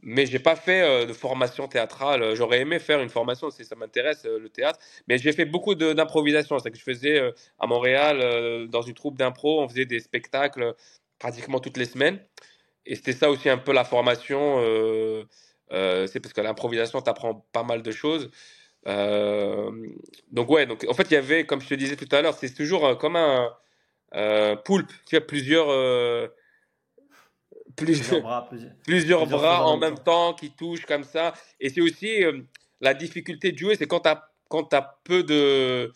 [0.02, 2.34] mais j'ai pas fait euh, de formation théâtrale.
[2.34, 4.78] J'aurais aimé faire une formation si ça m'intéresse euh, le théâtre,
[5.08, 6.58] mais j'ai fait beaucoup d'improvisation.
[6.58, 10.74] C'est que je faisais euh, à Montréal dans une troupe d'impro, on faisait des spectacles
[11.18, 12.18] pratiquement toutes les semaines,
[12.84, 14.58] et c'était ça aussi un peu la formation.
[15.70, 18.30] c'est parce que l'improvisation t'apprend pas mal de choses.
[18.86, 22.34] donc ouais, donc en fait il y avait, comme je te disais tout à l'heure,
[22.34, 24.90] c'est toujours comme un poulpe.
[25.06, 25.68] Tu as plusieurs
[27.76, 28.48] plusieurs, bras,
[28.84, 31.34] plusieurs, bras en même temps qui touchent comme ça.
[31.60, 32.40] Et c'est aussi euh,
[32.80, 35.92] la difficulté de jouer, c'est quand tu as, quand as peu de,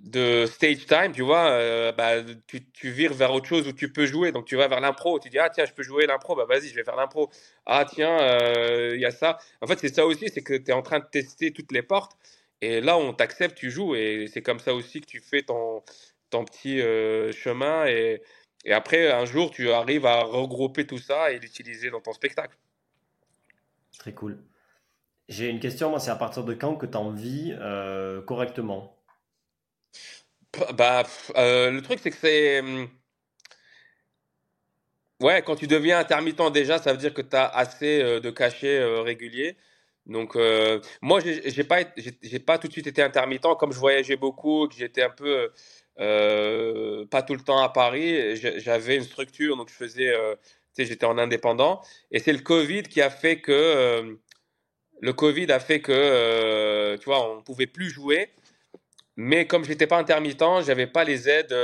[0.00, 3.92] de stage time, tu vois, euh, bah, tu, tu, vires vers autre chose où tu
[3.92, 4.32] peux jouer.
[4.32, 6.68] Donc tu vas vers l'impro, tu dis, ah tiens, je peux jouer l'impro, bah vas-y,
[6.68, 7.30] je vais faire l'impro.
[7.66, 9.38] Ah tiens, euh, il y a ça.
[9.60, 11.82] En fait, c'est ça aussi, c'est que tu es en train de tester toutes les
[11.82, 12.12] portes.
[12.62, 13.94] Et là, on t'accepte, tu joues.
[13.94, 15.82] Et c'est comme ça aussi que tu fais ton,
[16.30, 16.80] ton petit
[17.32, 17.86] chemin.
[17.86, 18.22] Et,
[18.64, 22.56] et après, un jour, tu arrives à regrouper tout ça et l'utiliser dans ton spectacle.
[23.98, 24.38] Très cool.
[25.28, 28.96] J'ai une question, moi, c'est à partir de quand que tu en vis euh, correctement?
[30.74, 31.04] Bah,
[31.36, 32.60] euh, Le truc, c'est que c'est.
[32.60, 32.88] Hum,
[35.20, 38.30] ouais, quand tu deviens intermittent déjà, ça veut dire que tu as assez euh, de
[38.30, 39.56] cachets réguliers.
[40.06, 40.36] Donc,
[41.00, 41.84] moi, j'ai pas,
[42.44, 43.46] pas tout de suite été intermittent.
[43.58, 45.52] Comme je voyageais beaucoup, que j'étais un peu
[46.00, 48.36] euh, pas tout le temps à Paris.
[48.36, 50.34] J'avais une structure, donc je faisais, euh,
[50.74, 51.82] tu sais, j'étais en indépendant.
[52.10, 54.14] Et c'est le Covid qui a fait que, euh,
[55.02, 58.30] le Covid a fait que, tu vois, on pouvait plus jouer.
[59.16, 61.54] Mais comme j'étais pas intermittent, j'avais pas les aides,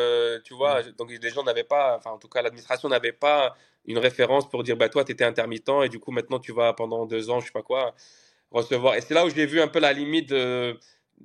[0.45, 0.83] tu vois.
[0.99, 3.57] Donc les gens n'avaient pas, enfin en tout cas l'administration n'avait pas
[3.87, 6.73] une référence pour dire, bah toi tu étais intermittent et du coup maintenant tu vas
[6.75, 7.95] pendant deux ans, je sais pas quoi,
[8.51, 8.97] recevoir.
[8.97, 10.79] Et c'est là où j'ai vu un peu la limite de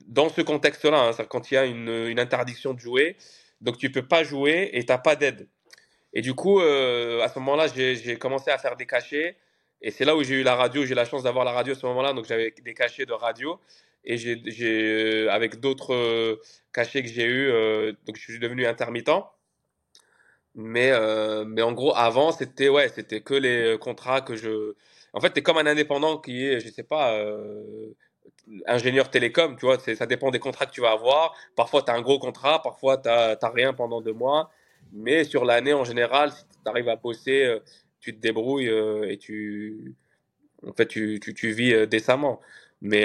[0.07, 3.17] dans ce contexte-là, hein, quand il y a une, interdiction de jouer,
[3.61, 5.47] donc tu peux pas jouer et tu n'as pas d'aide.
[6.13, 9.37] Et du coup, euh, à ce moment-là, j'ai commencé à faire des cachets.
[9.81, 10.85] Et c'est là où j'ai eu la radio.
[10.85, 12.13] J'ai eu la chance d'avoir la radio à ce moment-là.
[12.13, 13.59] Donc j'avais des cachets de radio.
[14.03, 16.41] Et j'ai, euh, avec d'autres euh,
[16.73, 17.47] cachets que j'ai eu,
[18.05, 19.11] donc je suis devenu intermittent.
[20.53, 20.91] Mais,
[21.45, 22.89] mais en gros, avant, c'était ouais,
[23.23, 24.73] que les contrats que je.
[25.13, 27.17] En fait, es comme un indépendant qui est, je sais pas,
[28.67, 31.35] ingénieur télécom, tu vois, ça dépend des contrats que tu vas avoir.
[31.55, 34.51] Parfois, tu as un gros contrat, parfois, tu n'as rien pendant deux mois.
[34.91, 37.59] Mais sur l'année, en général, si tu arrives à bosser, euh,
[37.99, 39.95] tu te débrouilles euh, et tu,
[40.67, 42.41] en fait, tu, tu, tu vis euh, décemment.
[42.81, 43.03] Mais,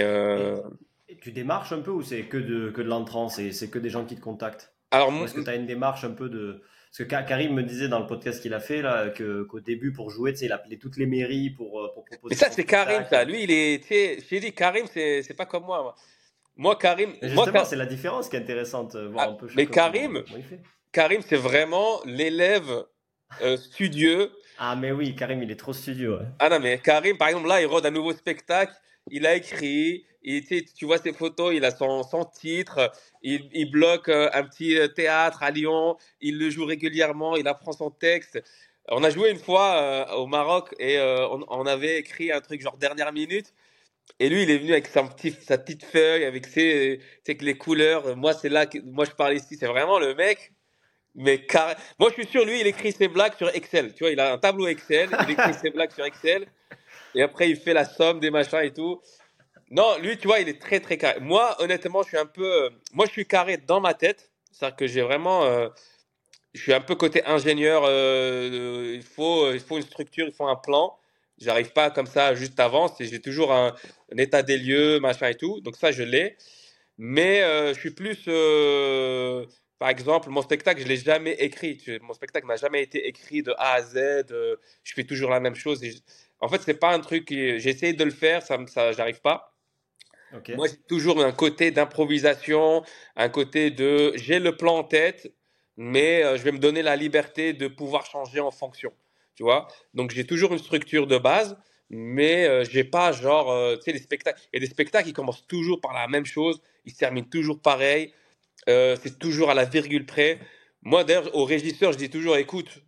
[1.08, 3.78] et, tu démarches un peu ou c'est que de, que de l'entrance et c'est que
[3.78, 4.72] des gens qui te contactent?
[4.90, 6.62] Alors, Est-ce que tu as une démarche un peu de
[6.96, 9.92] parce que Karim me disait dans le podcast qu'il a fait là que qu'au début
[9.92, 12.30] pour jouer, tu sais, il appelait toutes les mairies pour, euh, pour proposer.
[12.30, 13.24] Mais ça c'est Karim, ça.
[13.24, 14.22] Lui, il est.
[14.30, 15.94] J'ai dit Karim, c'est c'est pas comme moi.
[16.56, 17.12] Moi, Karim.
[17.20, 19.46] Justement, c'est la différence qui est intéressante, euh, voir ah, un peu.
[19.56, 20.22] Mais Karim,
[20.90, 22.86] Karim, c'est vraiment l'élève
[23.42, 24.30] euh, studieux.
[24.58, 26.18] Ah mais oui, Karim, il est trop studieux.
[26.38, 28.72] Ah non mais Karim, par exemple, là, il rôde un nouveau spectacle.
[29.10, 32.92] Il a écrit, il, tu vois ses photos, il a son, son titre,
[33.22, 37.46] il, il bloque euh, un petit euh, théâtre à Lyon, il le joue régulièrement, il
[37.46, 38.42] apprend son texte.
[38.88, 42.60] On a joué une fois euh, au Maroc et on, on, avait écrit un truc
[42.60, 43.52] genre dernière minute.
[44.20, 47.58] Et lui, il est venu avec sa, petite, sa petite feuille, avec ses, ses les
[47.58, 48.16] couleurs.
[48.16, 49.56] Moi, c'est là que moi je parle ici.
[49.58, 50.52] C'est vraiment le mec.
[51.16, 51.74] Mais car...
[51.98, 53.94] moi, je suis sûr, lui, il écrit ses blagues sur Excel.
[53.94, 56.46] Tu vois, il a un tableau Excel, il écrit ses blagues sur Excel.
[57.16, 59.00] Et après, il fait la somme des machins et tout.
[59.70, 61.18] Non, lui, tu vois, il est très très carré.
[61.20, 62.64] Moi, honnêtement, je suis un peu.
[62.64, 64.30] Euh, moi, je suis carré dans ma tête.
[64.52, 65.44] C'est-à-dire que j'ai vraiment.
[65.44, 65.68] Euh,
[66.54, 67.82] je suis un peu côté ingénieur.
[67.86, 70.96] Euh, il, faut, il faut une structure, il faut un plan.
[71.38, 72.94] J'arrive pas comme ça juste avant.
[73.00, 73.74] J'ai toujours un,
[74.16, 75.60] état des lieux, machin et tout.
[75.62, 76.36] Donc, ça, je l'ai.
[76.98, 77.40] Mais
[77.74, 78.24] je suis plus.
[79.78, 81.78] par exemple, mon spectacle, je l'ai jamais écrit.
[82.02, 84.26] Mon spectacle n'a jamais été écrit de A à Z.
[84.84, 85.82] je fais toujours la même chose.
[86.40, 87.26] En fait, c'est pas un truc.
[87.30, 89.54] J'ai essayé de le faire, ça, ça j'arrive pas.
[90.56, 92.82] Moi, j'ai toujours un côté d'improvisation,
[93.16, 95.32] un côté de j'ai le plan en tête,
[95.76, 98.92] mais euh, je vais me donner la liberté de pouvoir changer en fonction.
[99.34, 101.56] Tu vois Donc, j'ai toujours une structure de base,
[101.90, 104.40] mais euh, j'ai pas genre, euh, tu sais, les spectacles.
[104.52, 108.12] Et des spectacles qui commencent toujours par la même chose, ils se terminent toujours pareil.
[108.68, 110.40] Euh, c'est toujours à la virgule près.
[110.82, 112.82] Moi, d'ailleurs, au régisseur, je dis toujours, écoute,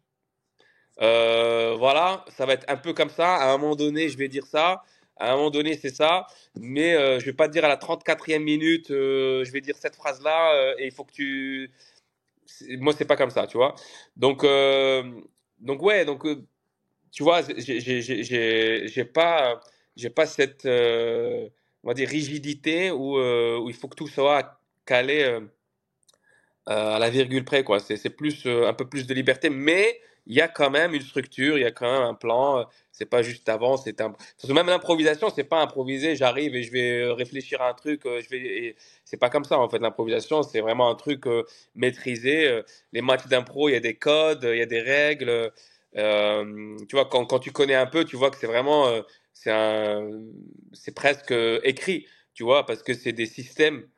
[1.00, 3.36] euh, voilà, ça va être un peu comme ça.
[3.36, 4.82] À un moment donné, je vais dire ça.
[5.18, 6.26] À un moment donné, c'est ça.
[6.56, 9.96] Mais euh, je vais pas dire à la 34e minute, euh, je vais dire cette
[9.96, 11.70] phrase-là euh, et il faut que tu.
[12.78, 13.74] Moi, c'est pas comme ça, tu vois.
[14.16, 14.44] Donc,
[15.60, 16.26] donc ouais, donc
[17.12, 19.60] tu vois, j'ai pas,
[20.14, 25.40] pas cette, on va dire, rigidité où, où il faut que tout soit calé.
[26.66, 27.80] à la virgule près, quoi.
[27.80, 31.58] C'est plus, un peu plus de liberté, mais il y a quand même une structure,
[31.58, 32.60] il y a quand même un plan.
[32.60, 34.14] euh, C'est pas juste avant, c'est un...
[34.48, 38.20] Même l'improvisation, c'est pas improviser, j'arrive et je vais euh, réfléchir à un truc, euh,
[38.22, 38.76] je vais...
[39.04, 41.24] C'est pas comme ça, en fait, l'improvisation, c'est vraiment un truc
[41.74, 42.62] maîtrisé.
[42.92, 45.52] Les matchs d'impro, il y a des codes, il y a des règles.
[45.94, 48.86] tu vois, quand, quand tu connais un peu, tu vois que c'est vraiment...
[49.46, 50.20] euh,
[50.72, 51.32] c'est presque
[51.64, 53.88] écrit, tu vois, parce que c'est des systèmes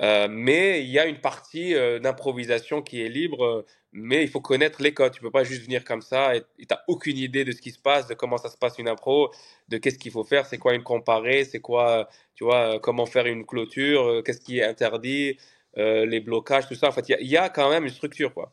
[0.00, 4.28] euh, mais il y a une partie euh, d'improvisation qui est libre, euh, mais il
[4.28, 5.12] faut connaître les codes.
[5.12, 7.70] Tu peux pas juste venir comme ça et tu n'as aucune idée de ce qui
[7.70, 9.32] se passe, de comment ça se passe une impro,
[9.68, 13.26] de qu'est-ce qu'il faut faire, c'est quoi une comparée, c'est quoi, tu vois, comment faire
[13.26, 15.38] une clôture, qu'est-ce qui est interdit,
[15.76, 16.88] les blocages, tout ça.
[16.88, 18.52] En fait, il y, a il y a quand même une structure, quoi.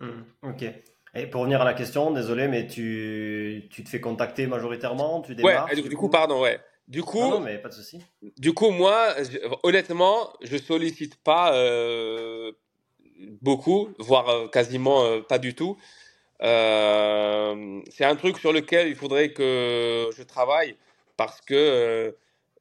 [0.00, 0.64] Hmm, ok.
[1.16, 5.34] Et pour revenir à la question, désolé, mais tu, tu te fais contacter majoritairement, tu
[5.40, 6.08] Ouais, du, du du coup, coup?
[6.08, 6.58] pardon, ouais.
[6.88, 8.00] Du coup, non, mais pas de souci.
[8.38, 12.52] du coup, moi, je- honnêtement, je sollicite pas euh,
[13.42, 15.78] beaucoup, voire euh, quasiment euh, pas du tout.
[17.90, 20.76] C'est un truc sur lequel il faudrait que je travaille
[21.16, 22.14] parce que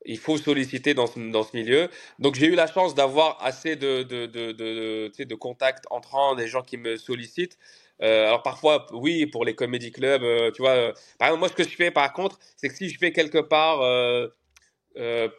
[0.06, 1.90] il faut solliciter dans ce, dans ce milieu.
[2.20, 6.48] Donc j'ai eu la chance d'avoir assez de, de, de, de, de contacts entrants, des
[6.48, 7.58] gens qui me sollicitent.
[8.02, 10.72] Euh, alors parfois, oui, pour les comédie clubs, euh, tu vois.
[10.72, 13.12] euh, par exemple, moi, ce que je fais par contre, c'est que si je vais
[13.12, 13.82] quelque part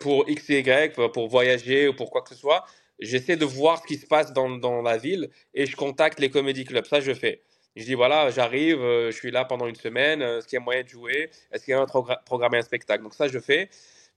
[0.01, 2.65] pour X et Y, pour voyager ou pour quoi que ce soit,
[2.99, 6.31] j'essaie de voir ce qui se passe dans, dans la ville et je contacte les
[6.31, 6.85] comédie clubs.
[6.87, 7.43] Ça, je fais.
[7.77, 10.83] Je dis, voilà, j'arrive, je suis là pendant une semaine, est-ce qu'il y a moyen
[10.85, 11.31] de jouer?
[11.51, 13.03] Est-ce qu'il y a un progra- programmer un spectacle?
[13.03, 13.69] Donc ça, je fais.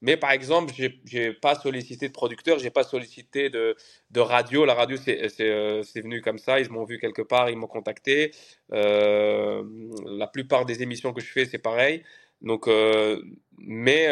[0.01, 3.75] Mais par exemple, j'ai j'ai pas sollicité de producteur, j'ai pas sollicité de,
[4.11, 4.63] de radio.
[4.65, 6.59] La radio, euh, c'est venu comme ça.
[6.59, 8.31] Ils m'ont vu quelque part, ils m'ont contacté.
[8.73, 9.63] Euh,
[10.05, 12.03] la plupart des émissions que je fais, c'est pareil.
[12.41, 13.21] Donc, euh,
[13.57, 14.07] mais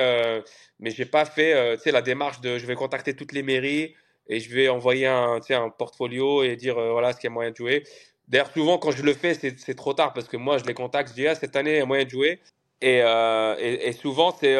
[0.79, 3.95] mais j'ai pas fait, la démarche de, je vais contacter toutes les mairies
[4.27, 7.51] et je vais envoyer un, un portfolio et dire, voilà, ce qu'il y a moyen
[7.51, 7.83] de jouer.
[8.27, 11.09] D'ailleurs, souvent, quand je le fais, c'est trop tard parce que moi, je les contacte,
[11.09, 12.39] je dis, ah, cette année, il y a moyen de jouer.
[12.81, 14.55] Et, et, souvent, c'est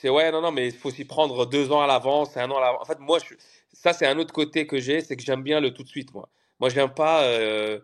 [0.00, 2.56] c'est ouais, non, non, mais il faut s'y prendre deux ans à l'avance, un an
[2.58, 2.82] à l'avance.
[2.82, 3.34] En fait, moi, je,
[3.72, 6.14] ça, c'est un autre côté que j'ai, c'est que j'aime bien le tout de suite,
[6.14, 6.28] moi.
[6.58, 7.80] Moi, j'aime pas, euh,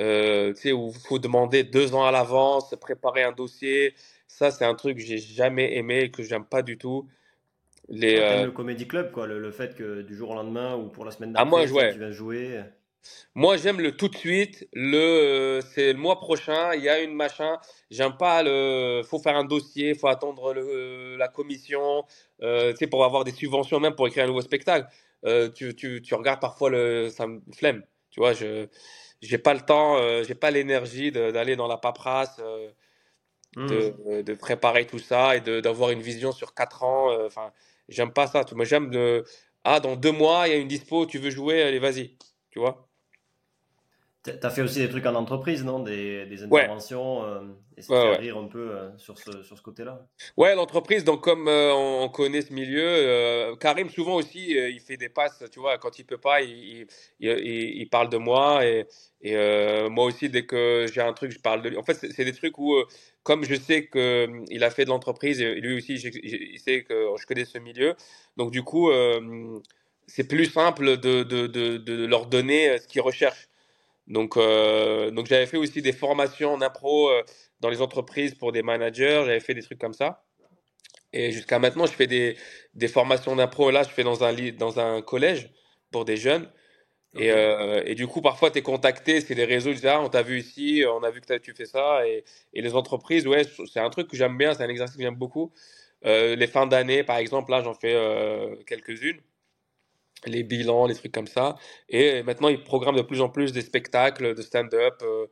[0.00, 3.94] euh, tu sais, où il faut demander deux ans à l'avance, préparer un dossier.
[4.28, 7.08] Ça, c'est un truc que j'ai jamais aimé que j'aime pas du tout.
[7.88, 10.76] Les, Ah, euh, le comedy club, quoi, le, le fait que du jour au lendemain
[10.76, 11.92] ou pour la semaine moi, d'après, je- que ouais.
[11.92, 12.62] tu vas jouer.
[13.34, 14.68] Moi, j'aime le tout de suite.
[14.72, 16.74] Le, euh, c'est le mois prochain.
[16.74, 17.58] Il y a une machin.
[17.90, 19.02] J'aime pas le.
[19.04, 19.94] Faut faire un dossier.
[19.94, 22.04] Faut attendre le, la commission.
[22.42, 24.88] Euh, tu sais, pour avoir des subventions, même pour écrire un nouveau spectacle.
[25.24, 27.10] Euh, tu, tu, tu regardes parfois le.
[27.10, 27.82] Ça me flemme.
[28.10, 28.68] Tu vois, je.
[29.22, 29.96] J'ai pas le temps.
[29.98, 32.38] Euh, j'ai pas l'énergie d'aller dans la paperasse.
[32.40, 32.70] euh,
[33.56, 33.92] Hmm.
[34.06, 37.10] de, de préparer tout ça et d'avoir une vision sur quatre ans.
[37.12, 37.52] euh, Enfin,
[37.88, 38.44] j'aime pas ça.
[38.54, 39.24] Moi, j'aime de.
[39.64, 41.06] Ah, dans deux mois, il y a une dispo.
[41.06, 41.62] Tu veux jouer?
[41.62, 42.16] Allez, vas-y.
[42.50, 42.88] Tu vois?
[44.22, 45.80] T'as fait aussi des trucs en entreprise, non?
[45.80, 46.60] Des, des Ouais.
[46.60, 47.40] interventions, euh,
[47.76, 48.18] essayer de Ouais, ouais.
[48.18, 50.06] rire un peu euh, sur ce, sur ce côté-là?
[50.36, 54.78] Ouais, l'entreprise, donc comme euh, on, on connaît ce milieu, euh, Karim souvent aussi, il
[54.80, 56.86] fait des passes, tu vois, quand il peut pas, il, il,
[57.18, 58.86] il, il- il parle de moi et,
[59.22, 59.34] et
[59.90, 61.76] moi aussi, dès que j'ai un truc, je parle de lui.
[61.76, 62.76] En fait, c'est c'est des trucs où,
[63.24, 66.84] comme je sais que euh, il a fait de l'entreprise et lui aussi, il sait
[66.84, 67.94] que je connais ce milieu,
[68.36, 68.90] donc du coup,
[70.06, 73.48] c'est plus simple de, de, de, de leur donner ce qu'ils recherchent.
[74.12, 77.22] Donc, euh, donc j'avais fait aussi des formations en impro euh,
[77.60, 80.22] dans les entreprises pour des managers, j'avais fait des trucs comme ça.
[81.14, 82.36] Et jusqu'à maintenant, je fais des,
[82.74, 83.70] des formations d'impro.
[83.70, 85.50] Là, je fais dans un, dans un collège
[85.90, 86.50] pour des jeunes.
[87.16, 90.02] Et, euh, et du coup, parfois, tu es contacté, c'est les réseaux, ils disent, ah,
[90.02, 92.06] on t'a vu ici, on a vu que tu fais ça.
[92.06, 95.02] Et, et les entreprises, ouais, c'est un truc que j'aime bien, c'est un exercice que
[95.02, 95.52] j'aime beaucoup.
[96.04, 97.94] Les fins d'année, par exemple, là, j'en fais
[98.66, 99.20] quelques-unes.
[100.26, 101.56] Les bilans, les trucs comme ça.
[101.88, 105.26] Et maintenant, ils programment de plus en plus des spectacles de stand-up, euh,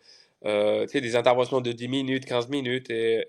[0.46, 2.90] euh, des interventions de 10 minutes, 15 minutes.
[2.90, 3.22] Euh,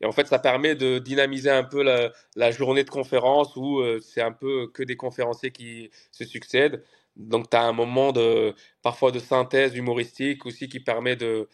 [0.00, 4.00] et en fait, ça permet de dynamiser un peu la, journée de conférence où euh,
[4.00, 6.82] c'est un peu que des conférenciers qui se succèdent.
[7.16, 11.48] Donc, tu as un moment de, parfois de synthèse humoristique aussi qui permet de,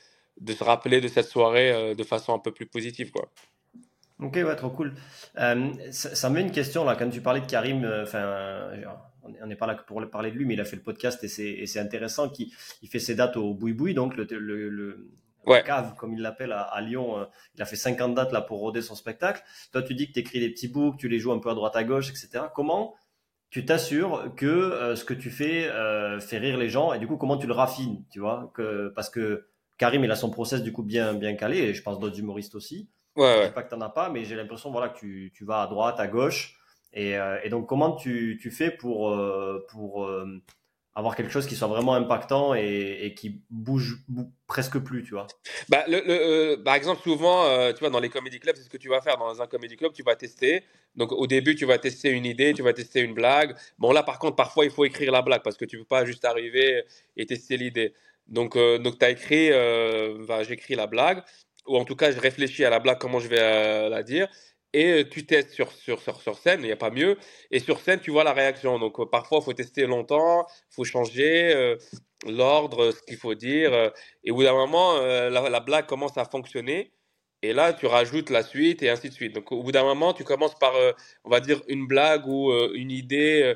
[0.47, 3.30] se rappeler de cette soirée euh, de façon un peu plus positive, quoi.
[4.18, 4.95] Ok, ouais, trop cool.
[5.34, 5.55] Ça,
[6.28, 8.70] me met une question là, quand tu parlais de Karim, enfin,
[9.23, 11.23] on n'est pas là que pour parler de lui, mais il a fait le podcast
[11.25, 11.29] et
[11.66, 12.29] c'est intéressant.
[12.29, 12.53] Qui,
[12.83, 15.11] il fait ses dates au Boui Boui, donc le, le,
[15.64, 17.18] cave, comme il l'appelle à, Lyon.
[17.18, 17.25] Euh,
[17.57, 19.43] il a fait 50 dates là pour roder son spectacle.
[19.73, 21.55] Toi, tu dis que tu écris des petits books, tu les joues un peu à
[21.55, 22.45] droite à gauche, etc.
[22.55, 22.95] Comment
[23.51, 27.07] tu t'assures que euh, ce que tu fais euh, fait rire les gens et du
[27.07, 29.47] coup, comment tu le raffines, tu vois que, Parce que
[29.77, 32.55] Karim, il a son process du coup bien, bien calé et je pense d'autres humoristes
[32.55, 32.89] aussi.
[33.14, 33.51] Ouais, ouais.
[33.51, 35.66] pas que tu n'en as pas, mais j'ai l'impression voilà, que tu, tu, vas à
[35.66, 36.57] droite, à gauche.
[36.95, 39.16] Et, et donc, comment tu, fais pour,
[39.68, 40.11] pour
[40.95, 43.99] avoir quelque chose qui soit vraiment impactant et, qui bouge,
[44.47, 45.26] presque plus, tu vois?
[45.68, 48.76] Bah, euh, par exemple, souvent, euh, tu vois, dans les comedy clubs, c'est ce que
[48.76, 50.64] tu vas faire dans un comedy club, tu vas tester.
[50.95, 53.57] Donc, au début, tu vas tester une idée, tu vas tester une blague.
[53.78, 56.05] Bon, là, par contre, parfois, il faut écrire la blague parce que tu peux pas
[56.05, 56.84] juste arriver
[57.16, 57.95] et tester l'idée.
[58.28, 59.51] Donc, euh, donc tu as écrit,
[60.47, 61.22] j'écris la blague,
[61.66, 64.28] ou en tout cas, je réfléchis à la blague, comment je vais la dire
[64.73, 67.18] et tu testes sur, sur, sur, scène, il n'y a pas mieux.
[67.51, 68.79] Et sur scène, tu vois la réaction.
[68.79, 71.77] Donc parfois, il faut tester longtemps, il faut changer
[72.27, 73.93] l'ordre, ce qu'il faut dire.
[74.25, 76.93] et au bout d'un moment, la, la, blague commence à fonctionner.
[77.43, 79.35] Et là, tu rajoutes la suite et ainsi de suite.
[79.35, 80.75] Donc au bout d'un moment, tu commences par,
[81.25, 83.55] on va dire, une blague ou une idée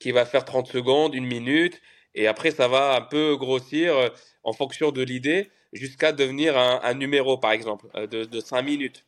[0.00, 1.80] qui va faire 30 secondes, une minute.
[2.14, 3.94] Et après, ça va un peu grossir
[4.42, 9.05] en fonction de l'idée jusqu'à devenir un, un, numéro, par exemple, de, de 5 minutes.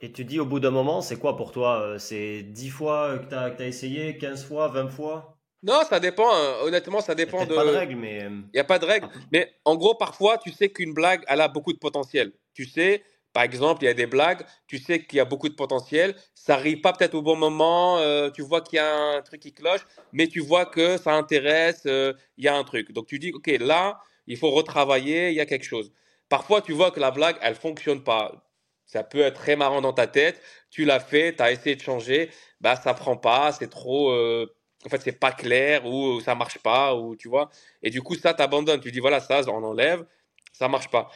[0.00, 3.18] Et tu dis au bout d'un moment, c'est quoi pour toi euh, C'est 10 fois
[3.18, 5.36] que tu as, essayé, 15 fois, 20 fois?
[5.62, 6.32] Non, ça dépend.
[6.32, 6.54] Hein.
[6.62, 7.50] Honnêtement, ça dépend de.
[7.50, 8.22] Il n'y a pas de règle, mais.
[8.22, 9.08] Euh, il n'y a pas de règle.
[9.32, 12.32] Mais en gros, parfois, tu sais qu'une blague, elle a beaucoup de potentiel.
[12.54, 15.48] Tu sais, par exemple, il y a des blagues, tu sais qu'il y a beaucoup
[15.48, 16.14] de potentiel.
[16.32, 17.98] Ça arrive pas peut-être au bon moment.
[17.98, 21.14] Euh, tu vois qu'il y a un truc qui cloche, mais tu vois que ça
[21.14, 21.82] intéresse.
[21.86, 22.92] il y a un truc.
[22.92, 25.30] Donc tu dis, ok, là, il faut retravailler.
[25.30, 25.90] Il y a quelque chose.
[26.28, 28.47] Parfois, tu vois que la blague, elle fonctionne pas
[28.88, 30.42] ça peut être très marrant dans ta tête.
[30.70, 32.30] Tu l'as fait, tu as essayé de changer,
[32.60, 34.10] bah ça prend pas, c'est trop.
[34.10, 34.46] Euh,
[34.86, 37.50] en fait, c'est pas clair ou ça marche pas ou tu vois.
[37.82, 38.80] Et du coup, ça t'abandonne.
[38.80, 40.04] Tu dis voilà, ça, on enlève,
[40.52, 41.10] ça marche pas.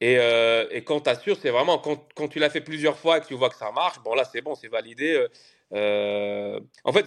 [0.00, 3.20] Et, euh, et quand t'assures, c'est vraiment quand, quand tu l'as fait plusieurs fois et
[3.20, 5.12] que tu vois que ça marche, bon là c'est bon, c'est validé.
[5.14, 5.28] Euh,
[5.74, 7.06] euh en fait,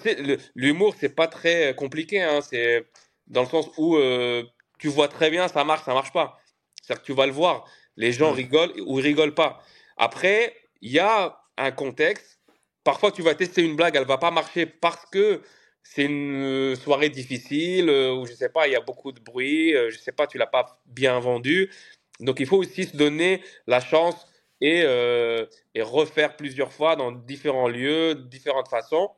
[0.55, 2.21] l'humour c'est pas très compliqué.
[2.21, 2.85] Hein, c'est
[3.27, 3.97] dans le sens où
[4.79, 6.39] tu vois très bien ça marche, ça marche pas.
[6.81, 7.65] C'est-à-dire que tu vas le voir.
[7.95, 9.61] Les gens rigolent ou rigolent pas.
[9.97, 12.39] Après, il y a un contexte.
[12.83, 15.41] Parfois, tu vas tester une blague, elle va pas marcher parce que
[15.83, 19.75] c'est une soirée difficile euh, ou je sais pas, il y a beaucoup de bruit,
[19.75, 21.69] euh, je sais pas, tu l'as pas bien vendu.
[22.19, 24.27] Donc, il faut aussi se donner la chance
[24.61, 29.09] et, euh, et refaire plusieurs fois dans différents lieux, différentes façons.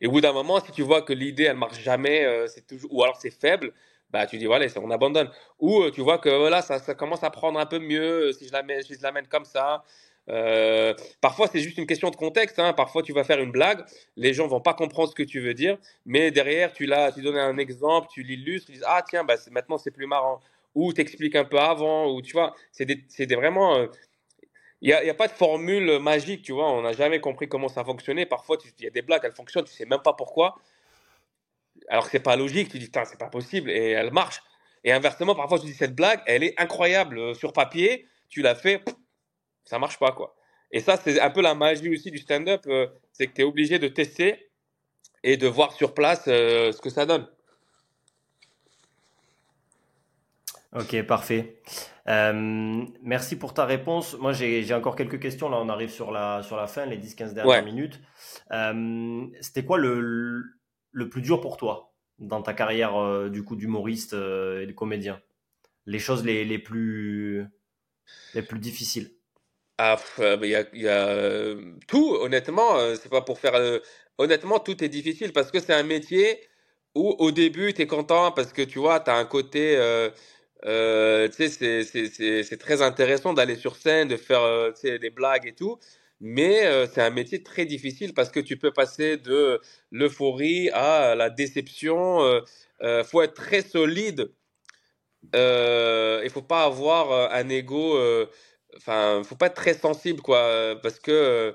[0.00, 2.94] Et au bout d'un moment, si tu vois que l'idée elle marche jamais, c'est toujours
[2.94, 3.72] ou alors c'est faible,
[4.10, 7.22] bah tu dis voilà on abandonne ou euh, tu vois que voilà ça, ça, commence
[7.22, 9.84] à prendre un peu mieux euh, si je l'amène si je comme ça
[10.28, 12.72] euh, parfois c'est juste une question de contexte hein.
[12.72, 13.84] parfois tu vas faire une blague
[14.16, 17.22] les gens vont pas comprendre ce que tu veux dire mais derrière tu l'as tu
[17.22, 20.40] donnes un exemple tu l'illustres tu dis ah tiens bah maintenant c'est plus marrant
[20.74, 23.86] ou t'expliques un peu avant ou tu vois c'est des, des vraiment
[24.80, 26.70] il n'y a, a, pas de formule magique, tu vois.
[26.70, 28.26] On n'a jamais compris comment ça fonctionnait.
[28.26, 30.54] Parfois, il y a des blagues, elles fonctionnent, tu sais même pas pourquoi
[31.88, 34.42] alors que c'est pas logique, tu dis, c'est pas possible, et elle marche.
[34.84, 38.54] Et inversement, parfois, tu dis, cette blague, elle est incroyable euh, sur papier, tu l'as
[38.54, 38.84] fait,
[39.64, 40.36] ça marche pas, quoi.
[40.70, 43.44] Et ça, c'est un peu la magie aussi du stand-up, euh, c'est que tu es
[43.44, 44.50] obligé de tester
[45.24, 47.26] et de voir sur place euh, ce que ça donne.
[50.74, 51.62] Ok, parfait.
[52.06, 54.18] merci pour ta réponse.
[54.18, 55.48] Moi, j'ai encore quelques questions.
[55.48, 57.98] Là, on arrive sur la, sur la fin, les 10-15 dernières minutes.
[59.40, 60.57] C'était quoi le,
[60.92, 64.72] le plus dur pour toi dans ta carrière euh, du coup d'humoriste euh, et de
[64.72, 65.20] comédien?
[65.86, 67.46] Les choses les, les, plus
[68.34, 69.10] les plus difficiles
[69.78, 72.14] Ah, il y a, y a euh, tout.
[72.20, 73.54] Honnêtement, c'est pas pour faire.
[74.18, 76.40] honnêtement, tout est difficile parce que c'est un métier
[76.94, 79.76] où au début tu es content parce que tu vois, tu as un côté.
[80.62, 81.48] sais,
[82.42, 85.78] c'est très intéressant d'aller sur scène, de faire des blagues et tout
[86.20, 89.60] mais c'est un métier très difficile parce que tu peux passer de
[89.90, 92.20] l'euphorie à la déception.
[92.82, 94.30] Il faut être très solide.
[95.34, 95.38] Il
[96.24, 97.98] ne faut pas avoir un ego.
[98.76, 101.54] Enfin, faut pas être très sensible, quoi, parce que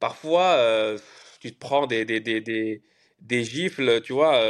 [0.00, 0.96] parfois
[1.40, 2.82] tu te prends des, des, des, des,
[3.20, 4.40] des gifles, tu vois,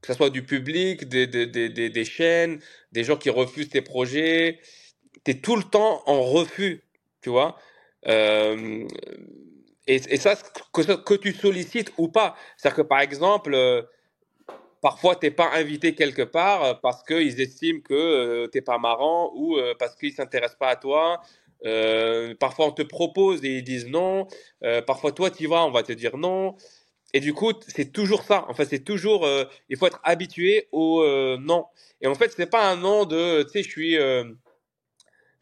[0.00, 2.60] que ce soit du public, des, des, des, des chaînes,
[2.92, 4.60] des gens qui refusent tes projets.
[5.24, 6.84] Tu es tout le temps en refus,
[7.22, 7.58] tu vois?
[8.08, 8.86] Euh,
[9.86, 10.34] et, ça,
[10.72, 12.34] que, tu sollicites ou pas.
[12.56, 13.82] C'est-à-dire que par exemple, euh,
[14.80, 18.78] parfois tu n'es pas invité quelque part euh, parce qu'ils estiment que tu n'es pas
[18.78, 21.20] marrant ou parce qu'ils ne s'intéressent pas à toi.
[22.40, 24.26] parfois on te propose et ils disent non.
[24.86, 26.56] parfois toi tu y vas, on va te dire non.
[27.12, 28.44] et du coup, c'est toujours ça.
[28.48, 31.66] En fait, c'est toujours, euh, il faut être habitué au euh, non.
[32.00, 34.24] Et en fait, c'est pas un non de, tu sais, je suis, euh,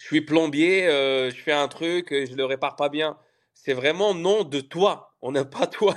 [0.05, 3.17] je suis plombier, euh, je fais un truc, je le répare pas bien.
[3.55, 5.17] C'est vraiment non de toi.
[5.23, 5.95] On n'aime pas toi.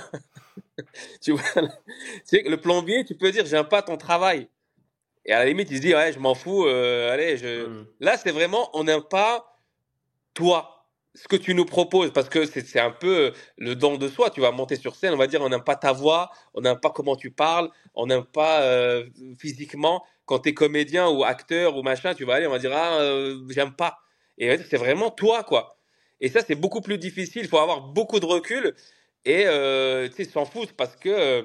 [1.20, 1.62] tu vois,
[2.32, 4.48] le plombier, tu peux dire, j'aime pas ton travail.
[5.26, 7.66] Et à la limite, il se dit, ouais, je m'en fous, euh, allez, je.
[7.66, 7.86] Hmm.
[8.00, 9.58] Là, c'est vraiment, on n'aime pas
[10.32, 10.77] toi
[11.14, 14.30] ce que tu nous proposes, parce que c'est un peu euh, le don de soi.
[14.30, 16.78] Tu vas monter sur scène, on va dire, on n'aime pas ta voix, on n'aime
[16.78, 19.06] pas comment tu parles, on n'aime pas euh,
[19.38, 20.04] physiquement.
[20.26, 23.00] Quand tu es comédien ou acteur ou machin, tu vas aller, on va dire, ah,
[23.00, 23.98] euh, j'aime pas.
[24.38, 25.76] Et c'est vraiment toi, quoi.
[26.20, 27.42] Et ça, c'est beaucoup plus difficile.
[27.42, 28.74] Il faut avoir beaucoup de recul
[29.24, 31.42] et tu sais, s'en foutre parce que,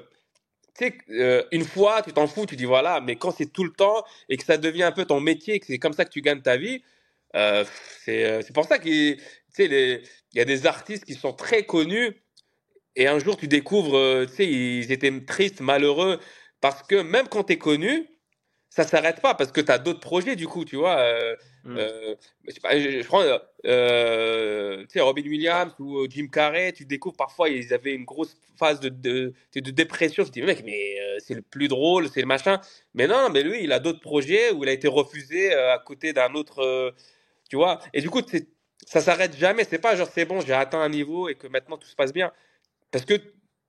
[0.78, 3.72] tu sais, une fois, tu t'en fous, tu dis voilà, mais quand c'est tout le
[3.72, 6.22] temps et que ça devient un peu ton métier, que c'est comme ça que tu
[6.22, 6.82] gagnes ta vie,
[7.34, 7.64] euh,
[8.04, 9.20] c'est pour ça qu'il
[9.54, 10.02] tu sais,
[10.32, 12.22] il y a des artistes qui sont très connus
[12.96, 16.20] et un jour tu découvres, euh, tu sais, ils étaient tristes, malheureux,
[16.60, 18.08] parce que même quand tu es connu,
[18.70, 20.98] ça s'arrête pas parce que tu as d'autres projets du coup, tu vois.
[20.98, 21.36] euh,
[21.66, 21.78] Hmm.
[21.78, 22.14] euh,
[22.46, 23.22] je, sais pas, je, je prends
[23.64, 28.36] euh, tu sais, Robin Williams ou Jim Carrey, tu découvres parfois ils avaient une grosse
[28.58, 30.24] phase de, de, de dépression.
[30.24, 32.60] Je dis, mec, mais c'est le plus drôle, c'est le machin.
[32.92, 36.12] Mais non, mais lui, il a d'autres projets où il a été refusé à côté
[36.12, 36.94] d'un autre,
[37.48, 37.80] tu vois.
[37.94, 38.48] Et du coup, c'est-
[38.86, 39.64] ça s'arrête jamais.
[39.64, 42.12] C'est pas genre c'est bon, j'ai atteint un niveau et que maintenant tout se passe
[42.12, 42.32] bien.
[42.90, 43.14] Parce que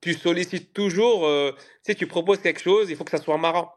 [0.00, 1.52] tu sollicites toujours, euh,
[1.96, 3.72] tu proposes quelque chose, il faut que ça soit marrant.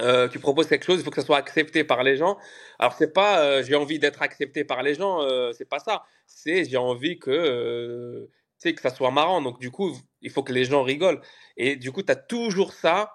[0.00, 2.38] Euh, tu proposes quelque chose, il faut que ça soit accepté par les gens.
[2.78, 6.04] Alors c'est pas euh, j'ai envie d'être accepté par les gens, euh, c'est pas ça.
[6.26, 8.28] C'est j'ai envie que
[8.60, 9.42] tu que ça soit marrant.
[9.42, 11.20] Donc du coup, il faut que les gens rigolent.
[11.56, 13.14] Et du coup, tu as toujours ça.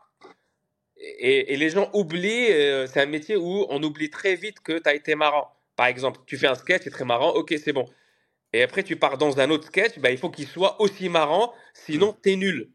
[0.98, 2.48] Et, et les gens oublient,
[2.88, 5.57] c'est un métier où on oublie très vite que tu as été marrant.
[5.78, 7.86] Par exemple, tu fais un sketch, c'est très marrant, ok, c'est bon.
[8.52, 11.54] Et après, tu pars dans un autre sketch, bah, il faut qu'il soit aussi marrant,
[11.74, 12.72] sinon t'es nul.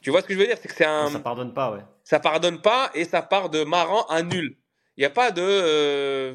[0.00, 0.56] Tu vois ce que je veux dire?
[0.60, 1.80] C'est que c'est un, Ça pardonne pas, ouais.
[2.02, 4.56] ça pardonne pas et ça part de marrant à nul.
[4.96, 5.42] Il n'y a pas de.
[5.42, 6.34] euh,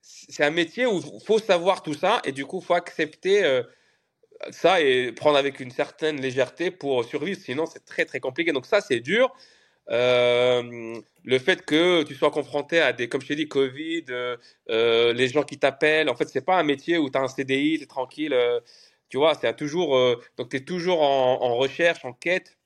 [0.00, 3.44] c'est un métier où il faut savoir tout ça et du coup, il faut accepter
[3.44, 3.62] euh,
[4.50, 7.38] ça et prendre avec une certaine légèreté pour survivre.
[7.40, 8.52] Sinon, c'est très très compliqué.
[8.52, 9.34] Donc, ça, c'est dur.
[9.90, 14.36] Euh, le fait que tu sois confronté à des, comme je t'ai dit, Covid, euh,
[14.70, 17.28] euh, les gens qui t'appellent, en fait, c'est pas un métier où tu as un
[17.28, 18.36] CDI, tu es tranquille.
[19.08, 19.96] tu vois, c'est toujours.
[20.36, 22.58] donc, tu es toujours en, en recherche, en quête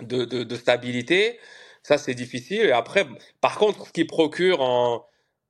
[0.00, 1.38] de, de, de stabilité.
[1.82, 2.62] Ça, c'est difficile.
[2.66, 3.06] Et après,
[3.40, 5.06] par contre, ce qui procure en,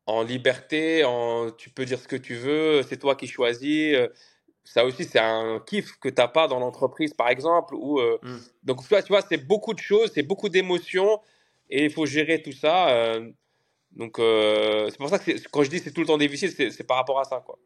[0.06, 3.96] en liberté, en, tu peux dire ce que tu veux, c'est toi qui choisis.
[4.66, 7.74] Ça aussi, c'est un kiff que t'as pas dans l'entreprise, par exemple.
[7.76, 8.38] Euh, Hmm.
[8.64, 11.20] donc, tu vois, tu vois, c'est beaucoup de choses, c'est beaucoup d'émotions,
[11.70, 12.88] et il faut gérer tout ça.
[12.90, 13.30] euh,
[13.92, 16.84] donc, euh, c'est pour ça que quand je dis c'est tout le temps difficile, c'est
[16.86, 17.58] par rapport à ça, quoi.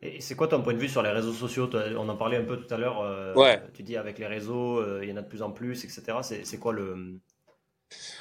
[0.00, 1.68] Et c'est quoi ton point de vue sur les réseaux sociaux?
[1.96, 3.34] On en parlait un peu tout à l'heure.
[3.36, 3.60] Ouais.
[3.74, 6.18] tu dis avec les réseaux, il y en a de plus en plus, etc.
[6.22, 7.18] C'est quoi le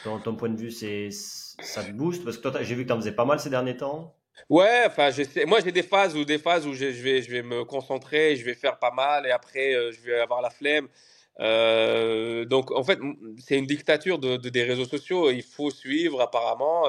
[0.04, 0.72] ton, ton point de vue?
[0.72, 2.24] C'est ça te booste?
[2.26, 4.16] Parce que toi, j'ai vu que tu en faisais pas mal ces derniers temps.
[4.50, 7.30] Ouais, enfin, j'essaie- moi j'ai des phases où des phases où je, je vais je
[7.32, 10.50] vais me concentrer, je vais faire pas mal et après euh, je vais avoir la
[10.50, 10.88] flemme.
[11.40, 13.00] Euh, donc en fait,
[13.40, 15.30] c'est une dictature de, de- des réseaux sociaux.
[15.32, 16.86] Il faut suivre apparemment.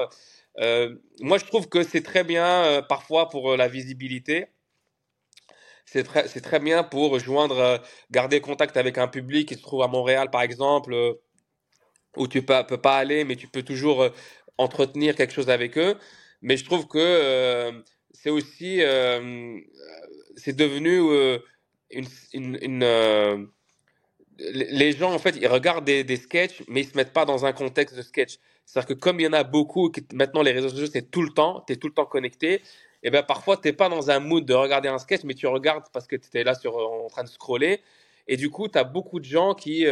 [0.59, 4.47] Euh, moi, je trouve que c'est très bien parfois pour la visibilité.
[5.85, 7.81] C'est très c'est très bien pour joindre,
[8.11, 10.93] garder contact avec un public qui se trouve à Montréal, par exemple,
[12.17, 14.09] où tu peux, peux pas aller, mais tu peux toujours
[14.57, 15.97] entretenir quelque chose avec eux.
[16.41, 17.71] Mais je trouve que euh,
[18.11, 19.59] c'est aussi, euh,
[20.35, 21.39] c'est devenu euh,
[22.33, 22.87] une,
[24.37, 27.45] les gens, en fait, ils regardent des, des sketchs, mais ils se mettent pas dans
[27.45, 28.37] un contexte de sketch.
[28.65, 31.31] C'est-à-dire que comme il y en a beaucoup, maintenant les réseaux sociaux, c'est tout le
[31.31, 32.61] temps, tu es tout le temps connecté,
[33.03, 35.47] et ben parfois, tu n'es pas dans un mood de regarder un sketch, mais tu
[35.47, 37.81] regardes parce que tu étais là en train de scroller.
[38.27, 39.85] Et du coup, tu as beaucoup de gens qui,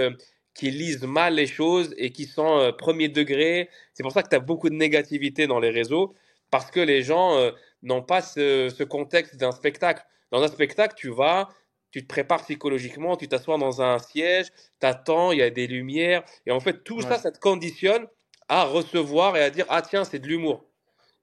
[0.54, 3.70] qui lisent mal les choses et qui sont premier degré.
[3.94, 6.16] C'est pour ça que tu as beaucoup de négativité dans les réseaux,
[6.52, 7.52] parce que les gens euh,
[7.84, 10.04] n'ont pas ce, ce contexte d'un spectacle.
[10.32, 11.50] Dans un spectacle, tu vas,
[11.92, 14.48] tu te prépares psychologiquement, tu t'assois dans un siège,
[14.80, 17.18] t'attends, il y a des lumières, et en fait, tout ça, Ouais.
[17.18, 18.08] ça te conditionne
[18.50, 20.64] à recevoir et à dire, ah tiens, c'est de l'humour.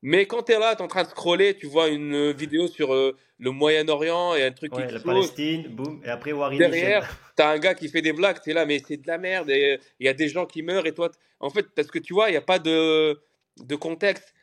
[0.03, 2.69] Mais quand tu es là, tu es en train de scroller, tu vois une vidéo
[2.69, 6.03] sur euh, le Moyen-Orient et un truc qui Ouais, la explose, Palestine, boum.
[6.05, 8.67] Et après, Warren derrière, tu as un gars qui fait des blagues, tu es là,
[8.67, 11.11] mais c'est de la merde, euh, il y a des gens qui meurent, et toi,
[11.41, 13.19] en fait, parce que tu vois, il n'y a pas de,
[13.63, 14.35] de contexte.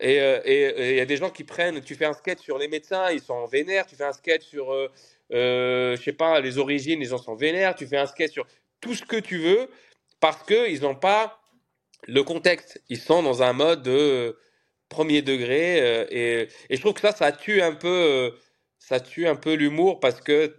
[0.00, 2.58] Et euh, et- il y a des gens qui prennent, tu fais un sketch sur
[2.58, 4.88] les médecins, ils sont vénères, tu fais un sketch sur, euh,
[5.32, 8.46] euh, je sais pas, les origines, les gens sont vénères, tu fais un sketch sur
[8.80, 9.68] tout ce que tu veux,
[10.20, 11.40] parce qu'ils n'ont pas
[12.08, 12.82] le contexte.
[12.88, 14.32] Ils sont dans un mode de euh,
[14.88, 18.34] premier degré, euh, et, je trouve que ça, ça tue un peu,
[18.78, 19.00] ça
[19.42, 20.56] peu l'humour, parce que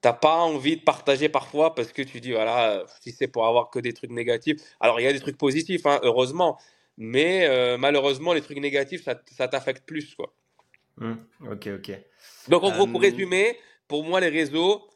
[0.00, 3.70] t'as pas envie de partager parfois parce que tu dis, voilà, si c'est pour avoir
[3.70, 4.60] que des trucs négatifs.
[4.80, 6.58] Alors, il y a des trucs positifs, hein, heureusement,
[6.96, 10.34] mais euh, malheureusement, les trucs négatifs, ça, ça t'affecte plus, quoi.
[10.96, 11.16] Hmm,
[11.50, 11.90] ok, ok.
[12.48, 14.88] Donc, en gros, pour résumer, pour moi, les réseaux,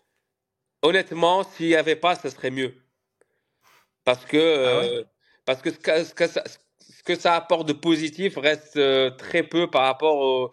[0.82, 2.74] honnêtement, s'il n'y avait pas, ça serait mieux.
[4.05, 5.05] Parce que, ah euh,
[5.44, 6.42] parce que, ce que, ce, que ça,
[6.78, 10.53] ce que ça apporte de positif reste euh, très peu par rapport au,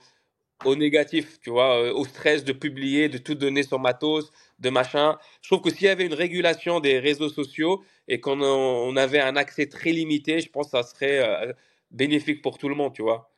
[0.65, 4.69] au négatif, tu vois, euh, au stress de publier, de tout donner sur matos, de
[4.69, 5.17] machin.
[5.41, 9.19] Je trouve que s'il y avait une régulation des réseaux sociaux et qu'on on avait
[9.19, 11.53] un accès très limité, je pense que ça serait euh,
[11.91, 13.31] bénéfique pour tout le monde, tu vois.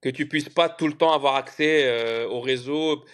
[0.00, 3.04] Que tu puisses pas tout le temps avoir accès euh, au réseau,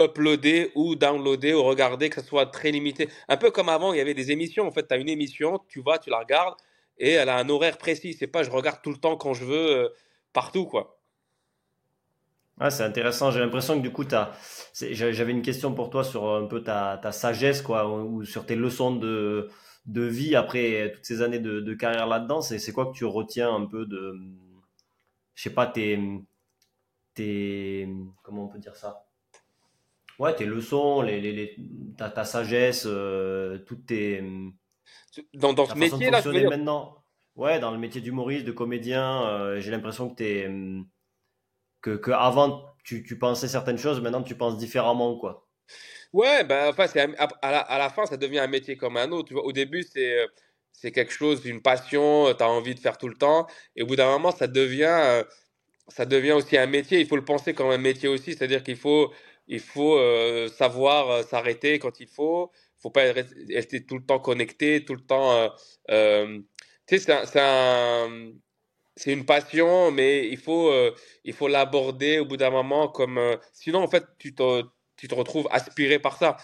[0.00, 3.08] uploader ou downloader ou regarder, que ça soit très limité.
[3.28, 4.66] Un peu comme avant, il y avait des émissions.
[4.66, 6.56] En fait, tu as une émission, tu vas, tu la regardes
[6.98, 8.14] et elle a un horaire précis.
[8.14, 9.94] C'est pas je regarde tout le temps quand je veux,
[10.32, 10.98] partout, quoi
[12.70, 13.30] c'est intéressant.
[13.30, 14.04] J'ai l'impression que du coup,
[14.74, 18.96] j'avais une question pour toi sur un peu ta, sagesse, quoi, ou sur tes leçons
[18.96, 19.48] de,
[19.88, 22.40] de vie après toutes ces années de, carrière là-dedans.
[22.40, 24.14] C'est quoi que tu retiens un peu de,
[25.34, 25.98] je sais pas, tes,
[27.14, 27.88] tes,
[28.22, 29.06] comment on peut dire ça?
[30.18, 31.56] Ouais, tes leçons, les, les,
[31.96, 34.22] ta, sagesse, euh, toutes tes.
[35.34, 37.02] Dans, dans ce métier-là, maintenant?
[37.36, 40.50] Ouais, dans le métier d'humoriste, de comédien, euh, j'ai l'impression que tu es
[41.80, 45.48] que, avant tu, tu, pensais certaines choses, maintenant tu penses différemment, quoi.
[46.12, 46.86] Ouais, ben, enfin,
[47.18, 49.28] à, la, à, la, fin, ça devient un métier comme un autre.
[49.28, 50.26] Tu vois, au début, c'est
[50.72, 53.46] c'est quelque chose, une passion, tu as envie de faire tout le temps.
[53.76, 55.24] Et au bout d'un moment, ça devient,
[55.88, 57.00] ça devient aussi un métier.
[57.00, 59.12] Il faut le penser comme un métier aussi, c'est-à-dire qu'il faut,
[59.48, 62.52] il faut euh, savoir euh, s'arrêter quand il faut.
[62.78, 63.12] Il faut pas
[63.50, 65.50] rester tout le temps connecté, tout le temps.
[65.90, 66.38] Euh,
[66.86, 67.38] tu sais, c'est
[68.98, 70.92] c'est une passion, mais il faut, euh,
[71.48, 73.18] l'aborder au bout d'un moment comme.
[73.18, 74.64] Euh, sinon, en fait, tu te,
[74.98, 76.36] tu te retrouves aspiré par ça.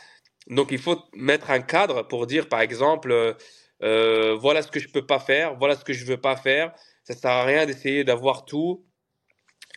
[0.47, 3.37] Donc, il faut mettre un cadre pour dire, par exemple,
[3.83, 6.73] euh, voilà ce que je peux pas faire, voilà ce que je veux pas faire.
[7.03, 8.85] Ça sert à rien d'essayer d'avoir tout.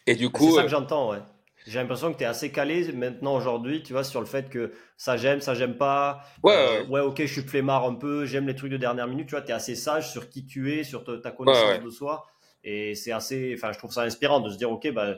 [0.05, 0.51] Et du coup.
[0.51, 1.19] C'est ça que j'entends, ouais.
[1.65, 4.71] J'ai l'impression que tu es assez calé maintenant aujourd'hui, tu vois, sur le fait que
[4.95, 6.21] ça j'aime, ça j'aime pas.
[6.41, 9.31] Ouais, ouais, ok, je suis flemmard un peu, j'aime les trucs de dernière minute, tu
[9.31, 12.25] vois, tu es assez sage sur qui tu es, sur ta connaissance de soi.
[12.63, 15.17] Et c'est assez, enfin, je trouve ça inspirant de se dire, ok, bah,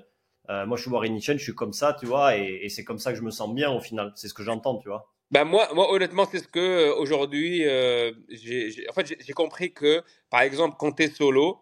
[0.50, 3.00] euh, moi je suis Warren Chen, je suis comme ça, tu vois, et, c'est comme
[3.00, 4.12] ça que je me sens bien au final.
[4.16, 5.12] C'est ce que j'entends, tu vois.
[5.32, 10.02] Ben moi, moi, honnêtement, c'est ce que euh, aujourd'hui, euh, j'ai, en fait, compris que,
[10.32, 11.62] par exemple, quand tu solo,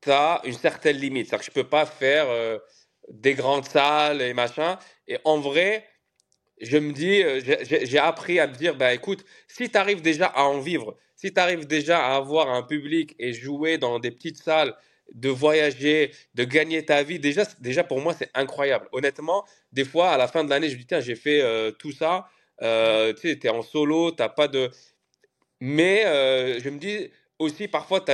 [0.00, 1.26] tu as une certaine limite.
[1.26, 2.28] C'est-à-dire que je peux pas faire
[3.08, 4.78] des grandes salles et machin.
[5.08, 5.84] Et en vrai,
[6.60, 7.22] je me dis,
[7.84, 11.34] j'ai appris à me dire, ben écoute, si tu arrives déjà à en vivre, si
[11.34, 14.74] tu arrives déjà à avoir un public et jouer dans des petites salles
[15.14, 18.88] de voyager, de gagner ta vie, déjà, déjà pour moi, c'est incroyable.
[18.92, 21.70] Honnêtement, des fois, à la fin de l'année, je me dis, tiens, j'ai fait euh,
[21.72, 22.28] tout ça.
[22.62, 24.70] Euh, tu sais, tu es en solo, tu pas de.
[25.60, 28.04] Mais euh, je me dis aussi, parfois,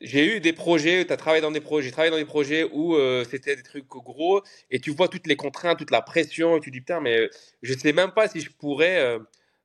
[0.00, 2.64] j'ai eu des projets, tu as travaillé dans des projets, j'ai travaillé dans des projets
[2.64, 6.60] où c'était des trucs gros et tu vois toutes les contraintes, toute la pression et
[6.60, 7.30] tu dis, putain, mais
[7.62, 9.18] je sais même pas si je pourrais,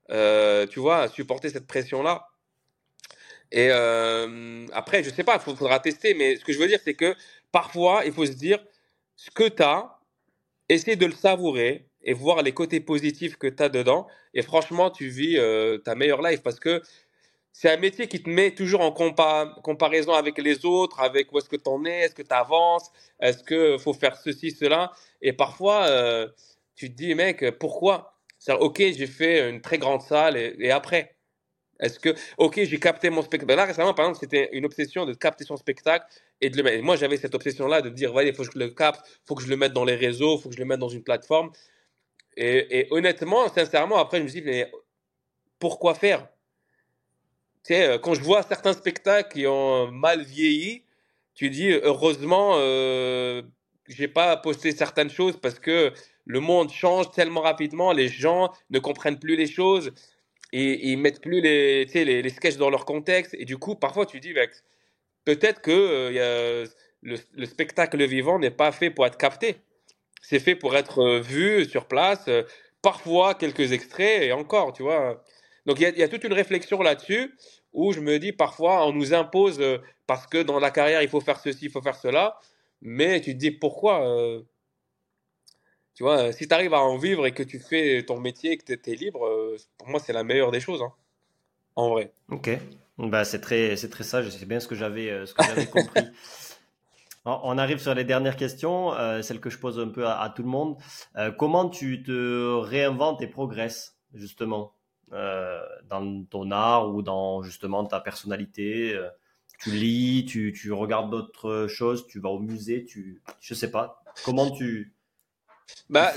[0.10, 2.31] tu vois, supporter cette pression-là.
[3.52, 6.80] Et euh, après, je sais pas, il faudra tester, mais ce que je veux dire,
[6.84, 7.16] c'est que
[7.52, 8.64] parfois, il faut se dire
[9.16, 10.00] ce que tu as,
[10.70, 14.08] essayer de le savourer et voir les côtés positifs que tu as dedans.
[14.34, 16.82] Et franchement, tu vis euh, ta meilleure life parce que
[17.52, 21.50] c'est un métier qui te met toujours en comparaison avec les autres, avec où est-ce
[21.50, 22.90] que tu en es, est-ce que tu avances,
[23.20, 24.94] est-ce qu'il faut faire ceci, cela.
[25.22, 26.30] Et parfois, euh,
[26.76, 28.16] tu te dis, mec, pourquoi?
[28.48, 31.16] Ok, j'ai fait une très grande salle et après
[31.82, 33.48] est-ce que, ok, j'ai capté mon spectacle.
[33.48, 36.06] Ben là, récemment, par exemple, c'était une obsession de capter son spectacle
[36.40, 36.84] et de le mettre.
[36.84, 39.44] moi, j'avais cette obsession-là de dire, il faut que je le capte, il faut que
[39.44, 41.52] je le mette dans les réseaux, il faut que je le mette dans une plateforme.
[42.38, 44.72] Et, honnêtement, sincèrement, après, je me dis, mais
[45.60, 46.28] pourquoi faire?
[47.64, 50.84] Tu sais, euh, quand je vois certains spectacles qui ont mal vieilli,
[51.34, 53.42] tu dis, heureusement, euh,
[53.88, 55.94] j'ai pas posté certaines choses parce que
[56.26, 59.92] le monde change tellement rapidement, les gens ne comprennent plus les choses
[60.52, 63.36] et, ils mettent plus les, les, les sketchs dans leur contexte.
[63.38, 64.34] Et du coup, parfois, tu dis,
[65.26, 66.66] peut-être que euh,
[67.02, 69.58] le, le, spectacle vivant n'est pas fait pour être capté.
[70.22, 72.44] C'est fait pour être euh, vu sur place, euh,
[72.82, 75.24] parfois quelques extraits et encore, tu vois.
[75.66, 77.36] Donc il y, a toute une réflexion là-dessus
[77.72, 79.62] où je me dis parfois on nous impose
[80.08, 82.40] parce que dans la carrière il faut faire ceci, il faut faire cela,
[82.82, 84.04] mais tu te dis pourquoi
[85.94, 88.54] tu vois, euh, si tu arrives à en vivre et que tu fais ton métier
[88.54, 90.82] et que tu es, libre, euh, pour moi, c'est la meilleure des choses.
[90.82, 90.94] Hein,
[91.76, 92.14] en vrai.
[92.30, 92.50] Ok.
[92.98, 94.30] Bah, c'est très, c'est très sage.
[94.30, 96.04] C'est bien ce que j'avais, euh, ce que j'avais compris.
[97.26, 100.50] On arrive sur les dernières questions, celles que je pose un peu à, tout le
[100.50, 100.78] monde.
[101.38, 104.74] comment tu te réinventes et progresses justement,
[105.12, 109.00] dans ton art ou dans justement ta personnalité
[109.60, 114.04] Tu lis, tu, tu regardes d'autres choses, tu vas au musée, tu, je sais pas.
[114.26, 114.92] Comment tu.
[115.90, 116.14] Bah,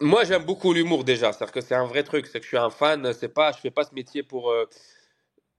[0.00, 1.32] moi, j'aime beaucoup l'humour déjà.
[1.32, 2.26] C'est-à-dire que c'est un vrai truc.
[2.26, 3.12] C'est que je suis un fan.
[3.12, 4.54] C'est pas, je fais pas ce métier pour.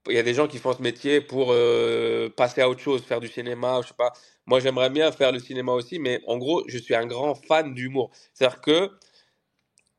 [0.06, 1.54] Il y a des gens qui font ce métier pour
[2.36, 4.12] passer à autre chose, faire du cinéma, je sais pas.
[4.46, 7.72] Moi, j'aimerais bien faire le cinéma aussi, mais en gros, je suis un grand fan
[7.74, 8.10] d'humour.
[8.34, 8.90] C'est-à-dire que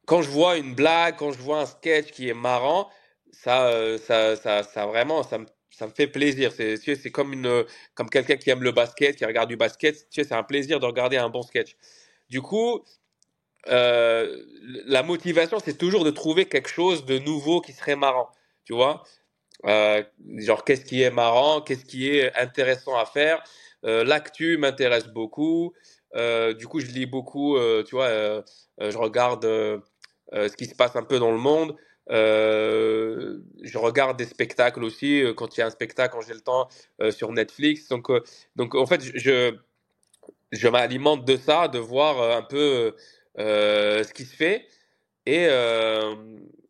[0.05, 2.89] quand je vois une blague, quand je vois un sketch qui est marrant,
[3.31, 6.51] ça, ça, ça, ça vraiment, ça me, ça me fait plaisir.
[6.51, 10.07] C'est, c'est comme une, comme quelqu'un qui aime le basket, qui regarde du basket.
[10.11, 11.75] Tu sais, c'est un plaisir de regarder un bon sketch.
[12.29, 12.83] Du coup,
[13.67, 14.43] euh,
[14.85, 18.29] la motivation, c'est toujours de trouver quelque chose de nouveau qui serait marrant.
[18.65, 19.03] Tu vois?
[19.65, 20.03] Euh,
[20.37, 21.61] Genre, qu'est-ce qui est marrant?
[21.61, 23.43] Qu'est-ce qui est intéressant à faire?
[23.85, 25.73] Euh, L'actu m'intéresse beaucoup.
[26.15, 28.09] du coup, je lis beaucoup, tu vois,
[28.79, 29.43] je regarde
[30.33, 31.75] ce qui se passe un peu dans le monde.
[32.09, 36.69] je regarde des spectacles aussi quand il y a un spectacle quand j'ai le temps
[37.11, 37.89] sur Netflix.
[37.89, 38.07] Donc,
[38.55, 39.55] donc en fait, je,
[40.51, 42.95] je m'alimente de ça, de voir un peu
[43.37, 44.67] ce qui se fait.
[45.25, 46.15] Et, euh,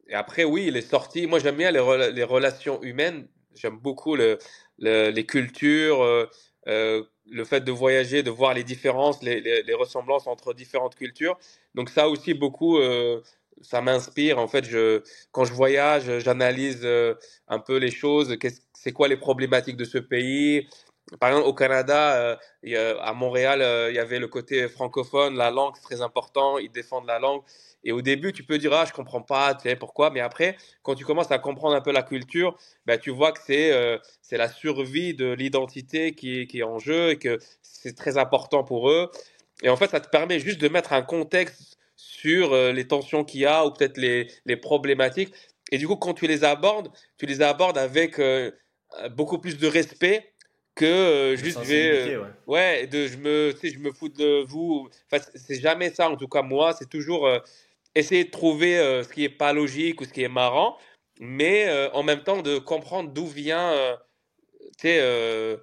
[0.08, 1.28] et, après, oui, les sorties.
[1.28, 1.80] Moi, j'aime bien les,
[2.24, 3.28] relations humaines.
[3.54, 4.38] J'aime beaucoup le,
[4.78, 6.02] les cultures,
[6.68, 11.38] euh, le fait de voyager, de voir les différences, les, les, ressemblances entre différentes cultures.
[11.74, 12.80] Donc ça aussi, beaucoup,
[13.62, 14.40] ça m'inspire.
[14.40, 15.02] En fait, je,
[15.32, 16.86] quand je voyage, j'analyse
[17.48, 18.36] un peu les choses.
[18.74, 20.68] C'est quoi les problématiques de ce pays?
[21.20, 25.52] Par exemple, au Canada, euh, à Montréal, euh, il y avait le côté francophone, la
[25.52, 27.42] langue, c'est très important, ils défendent la langue.
[27.84, 30.10] Et au début, tu peux dire, ah, je comprends pas, tu sais, pourquoi.
[30.10, 33.40] Mais après, quand tu commences à comprendre un peu la culture, ben, tu vois que
[33.46, 34.00] c'est euh,
[34.32, 38.90] la survie de l'identité qui, qui est en jeu et que c'est très important pour
[38.90, 39.12] eux.
[39.62, 43.42] Et en fait, ça te permet juste de mettre un contexte sur les tensions qu'il
[43.42, 45.34] y a ou peut-être les, les problématiques.
[45.72, 48.20] Et du coup, quand tu les abordes, tu les abordes avec
[49.12, 50.35] beaucoup plus de respect
[50.76, 52.86] que euh, juste je vais euh, ouais.
[52.88, 54.90] de je me je me fous de vous.
[55.10, 56.74] Enfin, c'est jamais ça en tout cas moi.
[56.74, 57.40] C'est toujours euh,
[57.96, 60.78] essayer de trouver ce qui est pas logique ou ce qui est marrant
[61.22, 63.74] mais en même temps de comprendre d'où vient
[64.78, 65.58] tu sais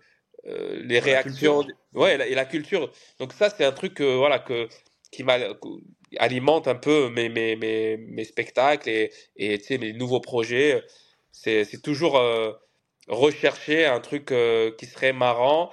[0.47, 2.91] les réactions ouais et la culture.
[3.19, 4.67] Donc ça c'est un truc voilà que
[5.11, 5.23] qui
[6.19, 10.83] alimente un peu mes, mes, mes, mes spectacles et, et tu sais, mes nouveaux projets.
[11.33, 12.19] C'est toujours
[13.09, 15.71] rechercher un truc euh, qui serait marrant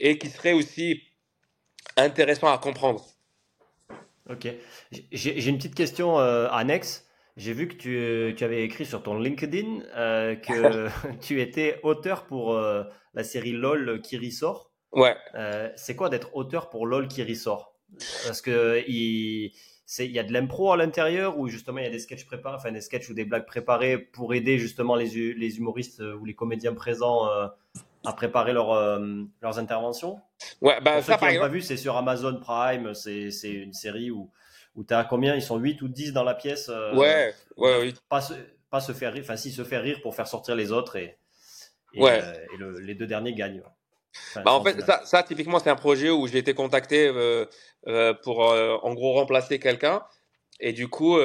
[0.00, 1.02] et qui serait aussi
[1.96, 3.04] intéressant à comprendre.
[4.28, 4.48] Ok.
[5.12, 7.06] J'ai une petite question euh, annexe.
[7.36, 10.88] J'ai vu que tu, tu, avais écrit sur ton LinkedIn euh, que
[11.20, 14.72] tu étais auteur pour la série LOL qui ressort.
[14.92, 15.16] Ouais.
[15.76, 17.74] C'est quoi d'être auteur pour LOL qui ressort?
[18.26, 19.52] Parce que il
[19.98, 22.56] il y a de l'impro à l'intérieur ou justement il y a des sketchs préparés,
[22.56, 26.24] enfin des sketchs ou des blagues préparées pour aider justement les, les humoristes euh, ou
[26.24, 27.46] les comédiens présents euh,
[28.04, 30.20] à préparer leur, euh, leurs interventions?
[30.60, 33.72] Ouais, bah, pour ça, ceux qui n'ont pas vu, c'est sur Amazon Prime, c'est une
[33.72, 34.30] série où,
[34.74, 35.34] où tu as combien?
[35.36, 36.68] Ils sont 8 ou 10 dans la pièce.
[36.68, 37.94] ouais, ouais, oui.
[38.08, 38.34] Pas se,
[38.70, 41.16] pas se faire rire, enfin si se faire rire pour faire sortir les autres et,
[41.94, 42.20] et, ouais.
[42.20, 43.62] et les deux derniers gagnent.
[44.44, 47.46] Bah, en fait, ça, ça typiquement, c'est un projet où j'ai été contacté euh,
[47.86, 50.02] euh, pour, euh, en gros, remplacer quelqu'un.
[50.58, 51.18] Et du coup,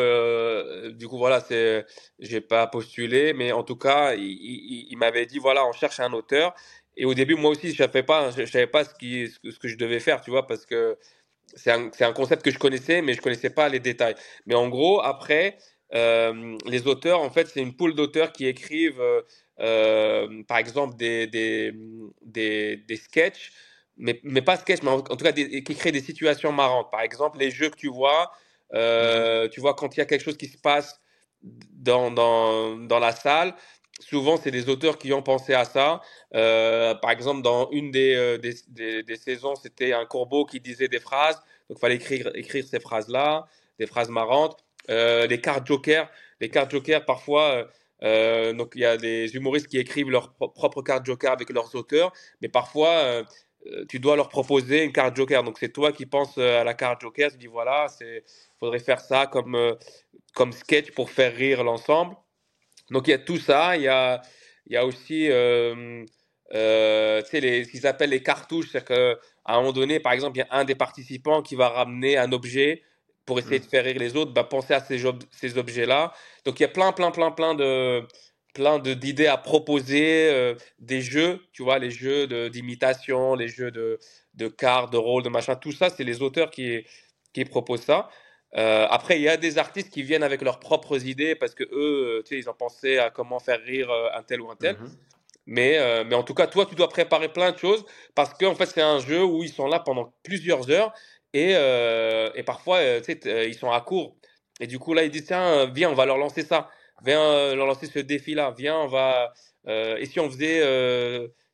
[0.91, 1.85] du coup, voilà, c'est,
[2.19, 6.11] j'ai pas postulé, mais en tout cas, il, il, m'avait dit, voilà, on cherche un
[6.11, 6.53] auteur.
[6.97, 9.69] Et au début, moi aussi, je savais pas, je, savais pas ce, qui, ce que
[9.69, 10.97] je devais faire, tu vois, parce que
[11.55, 14.15] c'est un, c'est un concept que je connaissais, mais je connaissais pas les détails.
[14.45, 15.57] Mais en gros, après,
[15.93, 19.01] les auteurs, en fait, c'est une poule d'auteurs qui écrivent
[20.47, 21.73] par exemple des, des,
[22.21, 23.51] des, des sketchs,
[23.97, 26.89] mais, mais, pas sketch, mais en, tout cas qui créent des situations marrantes.
[26.91, 28.31] Par exemple, les jeux que tu vois,
[28.73, 30.99] euh, tu vois quand il y a quelque chose qui se passe
[31.43, 33.53] dans, dans, dans la salle,
[33.99, 36.01] souvent c'est des auteurs qui ont pensé à ça.
[36.33, 40.99] Euh, par exemple, dans une des, des, des, saisons, c'était un corbeau qui disait des
[40.99, 41.35] phrases,
[41.69, 43.45] donc il fallait écrire, écrire ces phrases-là,
[43.77, 44.63] des phrases marrantes.
[44.87, 46.09] les cartes Joker,
[46.39, 47.67] les cartes Joker, parfois,
[48.03, 51.75] euh, donc il y a des humoristes qui écrivent leur propre carte joker avec leurs
[51.75, 53.23] auteurs, mais parfois euh,
[53.67, 55.43] euh, tu dois leur proposer une carte joker.
[55.43, 58.23] Donc c'est toi qui penses à la carte joker, tu dis voilà, c'est
[58.59, 59.75] faudrait faire ça comme
[60.33, 62.15] comme sketch pour faire rire l'ensemble.
[62.89, 64.21] Donc il y a tout ça, il y a
[64.67, 66.05] il y a aussi les,
[66.51, 70.47] ce qu'ils appellent les cartouches, c'est qu'à un moment donné, par exemple, il y a
[70.51, 72.83] un des participants qui va ramener un objet
[73.25, 73.63] pour essayer mmh.
[73.63, 75.01] de faire rire les autres, bah, pensez à ces,
[75.31, 76.13] ces objets-là.
[76.45, 78.05] Donc il y a plein, plein, plein, plein de
[78.53, 83.99] plein d'idées à proposer, euh, des jeux, tu vois, les jeux d'imitation, les jeux de,
[84.33, 86.85] de cartes, de rôle, de machin, tout ça, c'est les auteurs qui,
[87.33, 88.09] qui proposent ça.
[88.57, 91.63] Euh, après, il y a des artistes qui viennent avec leurs propres idées parce que
[91.71, 94.75] eux, tu sais, ils ont pensé à comment faire rire un tel ou un tel.
[94.75, 94.89] Mhm.
[95.47, 98.55] Mais, mais en tout cas, toi, tu dois préparer plein de choses parce qu'en en
[98.55, 100.93] fait, c'est un jeu où ils sont là pendant plusieurs heures
[101.33, 104.17] et, et parfois, tu sais, ils sont à court.
[104.59, 106.69] Et du coup, là, ils disent tiens, viens, on va leur lancer ça.
[107.03, 108.53] Viens leur lancer ce défi-là.
[108.57, 109.33] Viens, on va.
[109.67, 110.59] et si on faisait.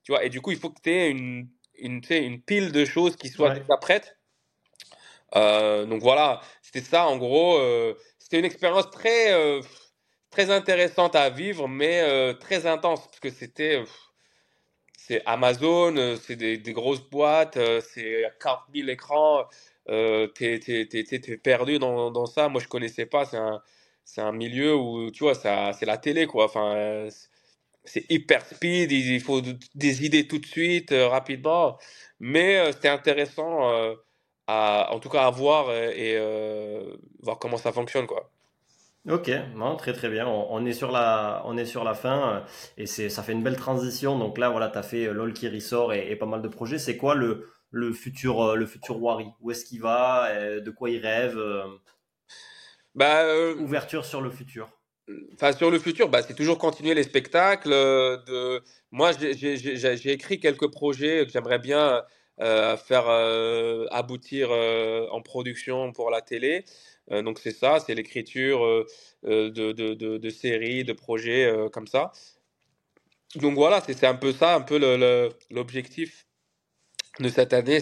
[0.03, 1.47] tu vois, et du coup, il faut que tu aies une,
[1.78, 4.17] une, une pile de choses qui soient déjà prêtes.
[5.36, 7.57] Euh, donc voilà, c'était ça en gros.
[7.57, 9.61] Euh, c'était une expérience très, euh,
[10.30, 13.84] très intéressante à vivre, mais très intense parce que c'était.
[15.07, 19.45] C'est Amazon, c'est des, grosses boîtes, c'est 40 000 écrans.
[19.87, 22.49] t'es, t'es, perdu dans, dans, ça.
[22.49, 23.25] Moi, je connaissais pas.
[23.25, 23.61] C'est un,
[24.17, 26.45] un milieu où, tu vois, c'est la télé, quoi.
[26.45, 27.07] Enfin,
[27.87, 29.41] c'est hyper speed, il faut
[29.75, 31.77] des idées tout de suite, euh, rapidement.
[32.19, 33.95] Mais euh, c'était intéressant, euh,
[34.47, 36.17] à, en tout cas, à voir et,
[37.21, 38.31] voir comment ça fonctionne, quoi.
[39.09, 40.27] Ok, non, très très bien.
[40.27, 42.43] On, est sur la, on est sur la fin
[42.77, 44.19] et c'est, ça fait une belle transition.
[44.19, 46.77] Donc là, voilà, tu as fait LOL qui ressort et, pas mal de projets.
[46.77, 49.27] C'est quoi le, le futur, le futur Wari?
[49.41, 50.59] Où est-ce qu'il va?
[50.59, 51.39] De quoi il rêve?
[52.95, 53.23] Bah,
[53.59, 54.69] Ouverture sur le futur.
[55.33, 57.71] Enfin, sur le futur, bah, c'est toujours continuer les spectacles.
[57.71, 58.61] Euh, de...
[58.91, 62.03] Moi, j'ai écrit quelques projets que j'aimerais bien
[62.41, 66.65] euh, faire euh, aboutir en production pour la télé.
[67.09, 68.59] Donc, c'est ça, c'est l'écriture
[69.23, 72.11] de, de, de, séries, de projets comme ça.
[73.35, 74.77] Donc, voilà, c'est un peu ça, un peu
[75.49, 76.25] l'objectif
[77.19, 77.79] de cette année,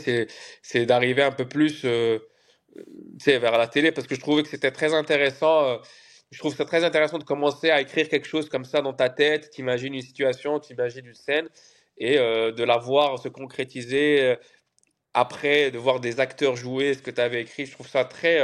[0.61, 4.93] c'est d'arriver un peu plus vers la télé parce que je trouvais que c'était très
[4.93, 5.79] intéressant
[6.31, 9.09] je trouve ça très intéressant de commencer à écrire quelque chose comme ça dans ta
[9.09, 9.51] tête.
[9.51, 11.47] Tu imagines une situation, tu imagines une scène
[11.97, 14.35] et euh, de la voir se concrétiser euh,
[15.13, 17.65] après, de voir des acteurs jouer ce que tu avais écrit.
[17.65, 18.41] Je trouve ça très.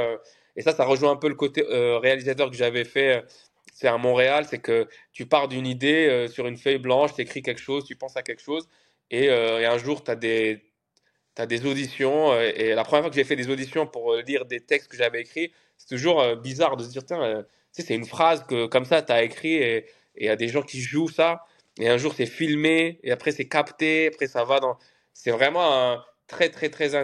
[0.58, 3.24] Euh, et ça, ça rejoint un peu le côté réalisateur que j'avais fait.
[3.74, 7.41] c'est à Montréal, c'est que tu pars d'une idée sur une feuille blanche, tu écris
[7.41, 8.68] quelque chose, tu penses à quelque chose,
[9.10, 10.62] et, un jour, tu as des,
[11.38, 12.39] as des auditions.
[12.39, 15.22] et la première fois que j'ai fait des auditions pour lire des textes que j'avais
[15.22, 19.12] écrits, c'est toujours bizarre de se dire, tiens, c'est une phrase que comme ça, tu
[19.12, 19.86] as écrit et
[20.16, 21.45] il y a des gens qui jouent ça.
[21.80, 24.08] Et un jour, c'est filmé et après, c'est capté.
[24.08, 24.78] Après, ça va dans.
[25.14, 26.95] C'est vraiment un très, très, très,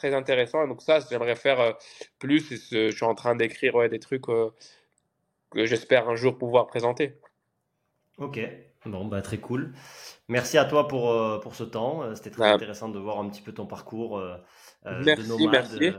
[0.00, 0.66] très intéressant.
[0.66, 1.72] Donc, ça, j'aimerais faire euh,
[2.18, 2.70] plus.
[2.70, 4.50] je suis en train d'écrire ouais, des trucs euh,
[5.50, 7.18] que j'espère un jour pouvoir présenter.
[8.18, 8.40] Ok,
[8.86, 9.72] bon, bah, très cool.
[10.28, 12.14] Merci à toi pour, euh, pour ce temps.
[12.14, 14.22] C'était très bah intéressant de voir un petit peu ton parcours
[14.84, 15.68] merci, de nomade.
[15.80, 15.96] Merci.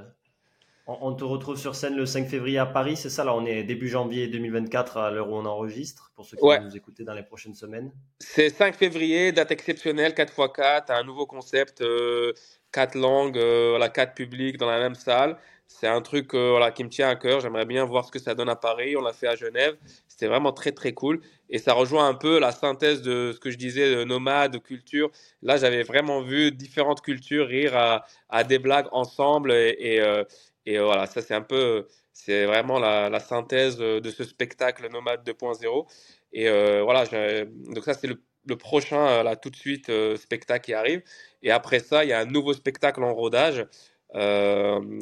[1.02, 3.24] On, te retrouve sur scène le 5 février à Paris, c'est ça?
[3.24, 6.62] Là, on est début janvier 2024 à l'heure où on enregistre, pour ceux qui vont
[6.62, 7.92] nous écouter dans les prochaines semaines.
[8.20, 12.34] C'est 5 février, date exceptionnelle, 4x4, un nouveau concept, euh,
[12.72, 15.38] 4 langues, euh, voilà, 4 publics dans la même salle.
[15.80, 17.40] C'est un truc euh, voilà, qui me tient à cœur.
[17.40, 18.96] J'aimerais bien voir ce que ça donne à Paris.
[18.98, 19.78] On l'a fait à Genève.
[20.08, 21.22] C'était vraiment très, très cool.
[21.50, 24.58] Et ça rejoint un peu la synthèse de ce que je disais, de nomade, de
[24.58, 25.10] culture.
[25.42, 29.54] Là, j'avais vraiment vu différentes cultures rire à, à des blagues ensemble.
[29.54, 30.24] Et, et, euh,
[30.74, 35.88] et voilà, ça c'est un peu, c'est vraiment la, synthèse de ce spectacle Nomade 2.0.
[36.34, 36.50] Et
[36.82, 41.04] voilà, donc ça c'est le, prochain, là tout de suite, spectacle qui arrive.
[41.44, 43.66] Et après ça, il y a un nouveau spectacle en rodage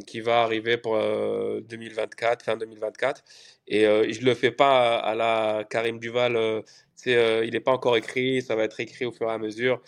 [0.07, 3.23] qui va arriver pour 2024, fin 2024.
[3.67, 6.63] Et je ne le fais pas à, la Karim Duval,
[7.05, 9.81] il n'est pas encore écrit, ça va être écrit au fur et à mesure.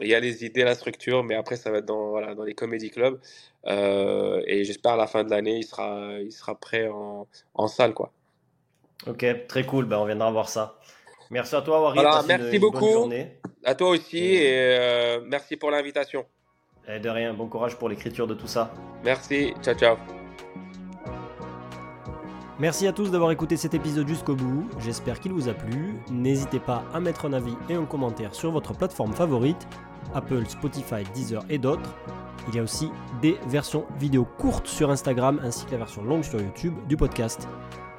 [0.00, 2.42] Il y a les idées, la structure, mais après, ça va être dans, voilà, dans
[2.42, 3.20] les comédie clubs.
[3.66, 7.68] Euh, et j'espère à la fin de l'année, il sera, il sera prêt en, en
[7.68, 7.94] salle.
[7.94, 8.12] Quoi.
[9.06, 9.84] Ok, très cool.
[9.84, 10.78] Ben, on viendra voir ça.
[11.30, 11.94] Merci à toi, Wari.
[12.00, 13.10] Voilà, merci beaucoup.
[13.64, 16.24] À toi aussi et, euh, merci pour l'invitation.
[16.86, 18.70] De rien, bon courage pour l'écriture de tout ça.
[19.04, 20.23] Merci, ciao ciao.
[22.60, 25.96] Merci à tous d'avoir écouté cet épisode jusqu'au bout, j'espère qu'il vous a plu.
[26.08, 29.66] N'hésitez pas à mettre un avis et un commentaire sur votre plateforme favorite,
[30.14, 31.92] Apple, Spotify, Deezer et d'autres.
[32.46, 36.22] Il y a aussi des versions vidéo courtes sur Instagram ainsi que la version longue
[36.22, 37.48] sur YouTube du podcast.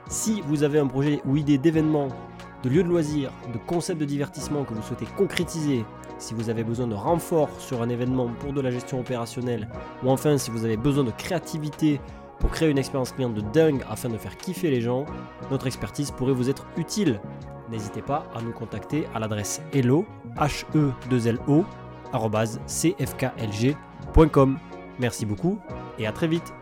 [0.08, 2.08] Si vous avez un projet ou idée d'événement,
[2.64, 5.84] de lieu de loisirs, de concept de divertissement que vous souhaitez concrétiser,
[6.18, 9.68] si vous avez besoin de renfort sur un événement pour de la gestion opérationnelle,
[10.02, 12.00] ou enfin si vous avez besoin de créativité
[12.40, 15.06] pour créer une expérience client de dingue afin de faire kiffer les gens,
[15.52, 17.20] notre expertise pourrait vous être utile.
[17.70, 20.06] N'hésitez pas à nous contacter à l'adresse hello,
[20.38, 21.64] h e 2 l o
[22.68, 23.78] cfklg.com.
[25.00, 25.60] Merci beaucoup
[26.00, 26.54] et à très vite.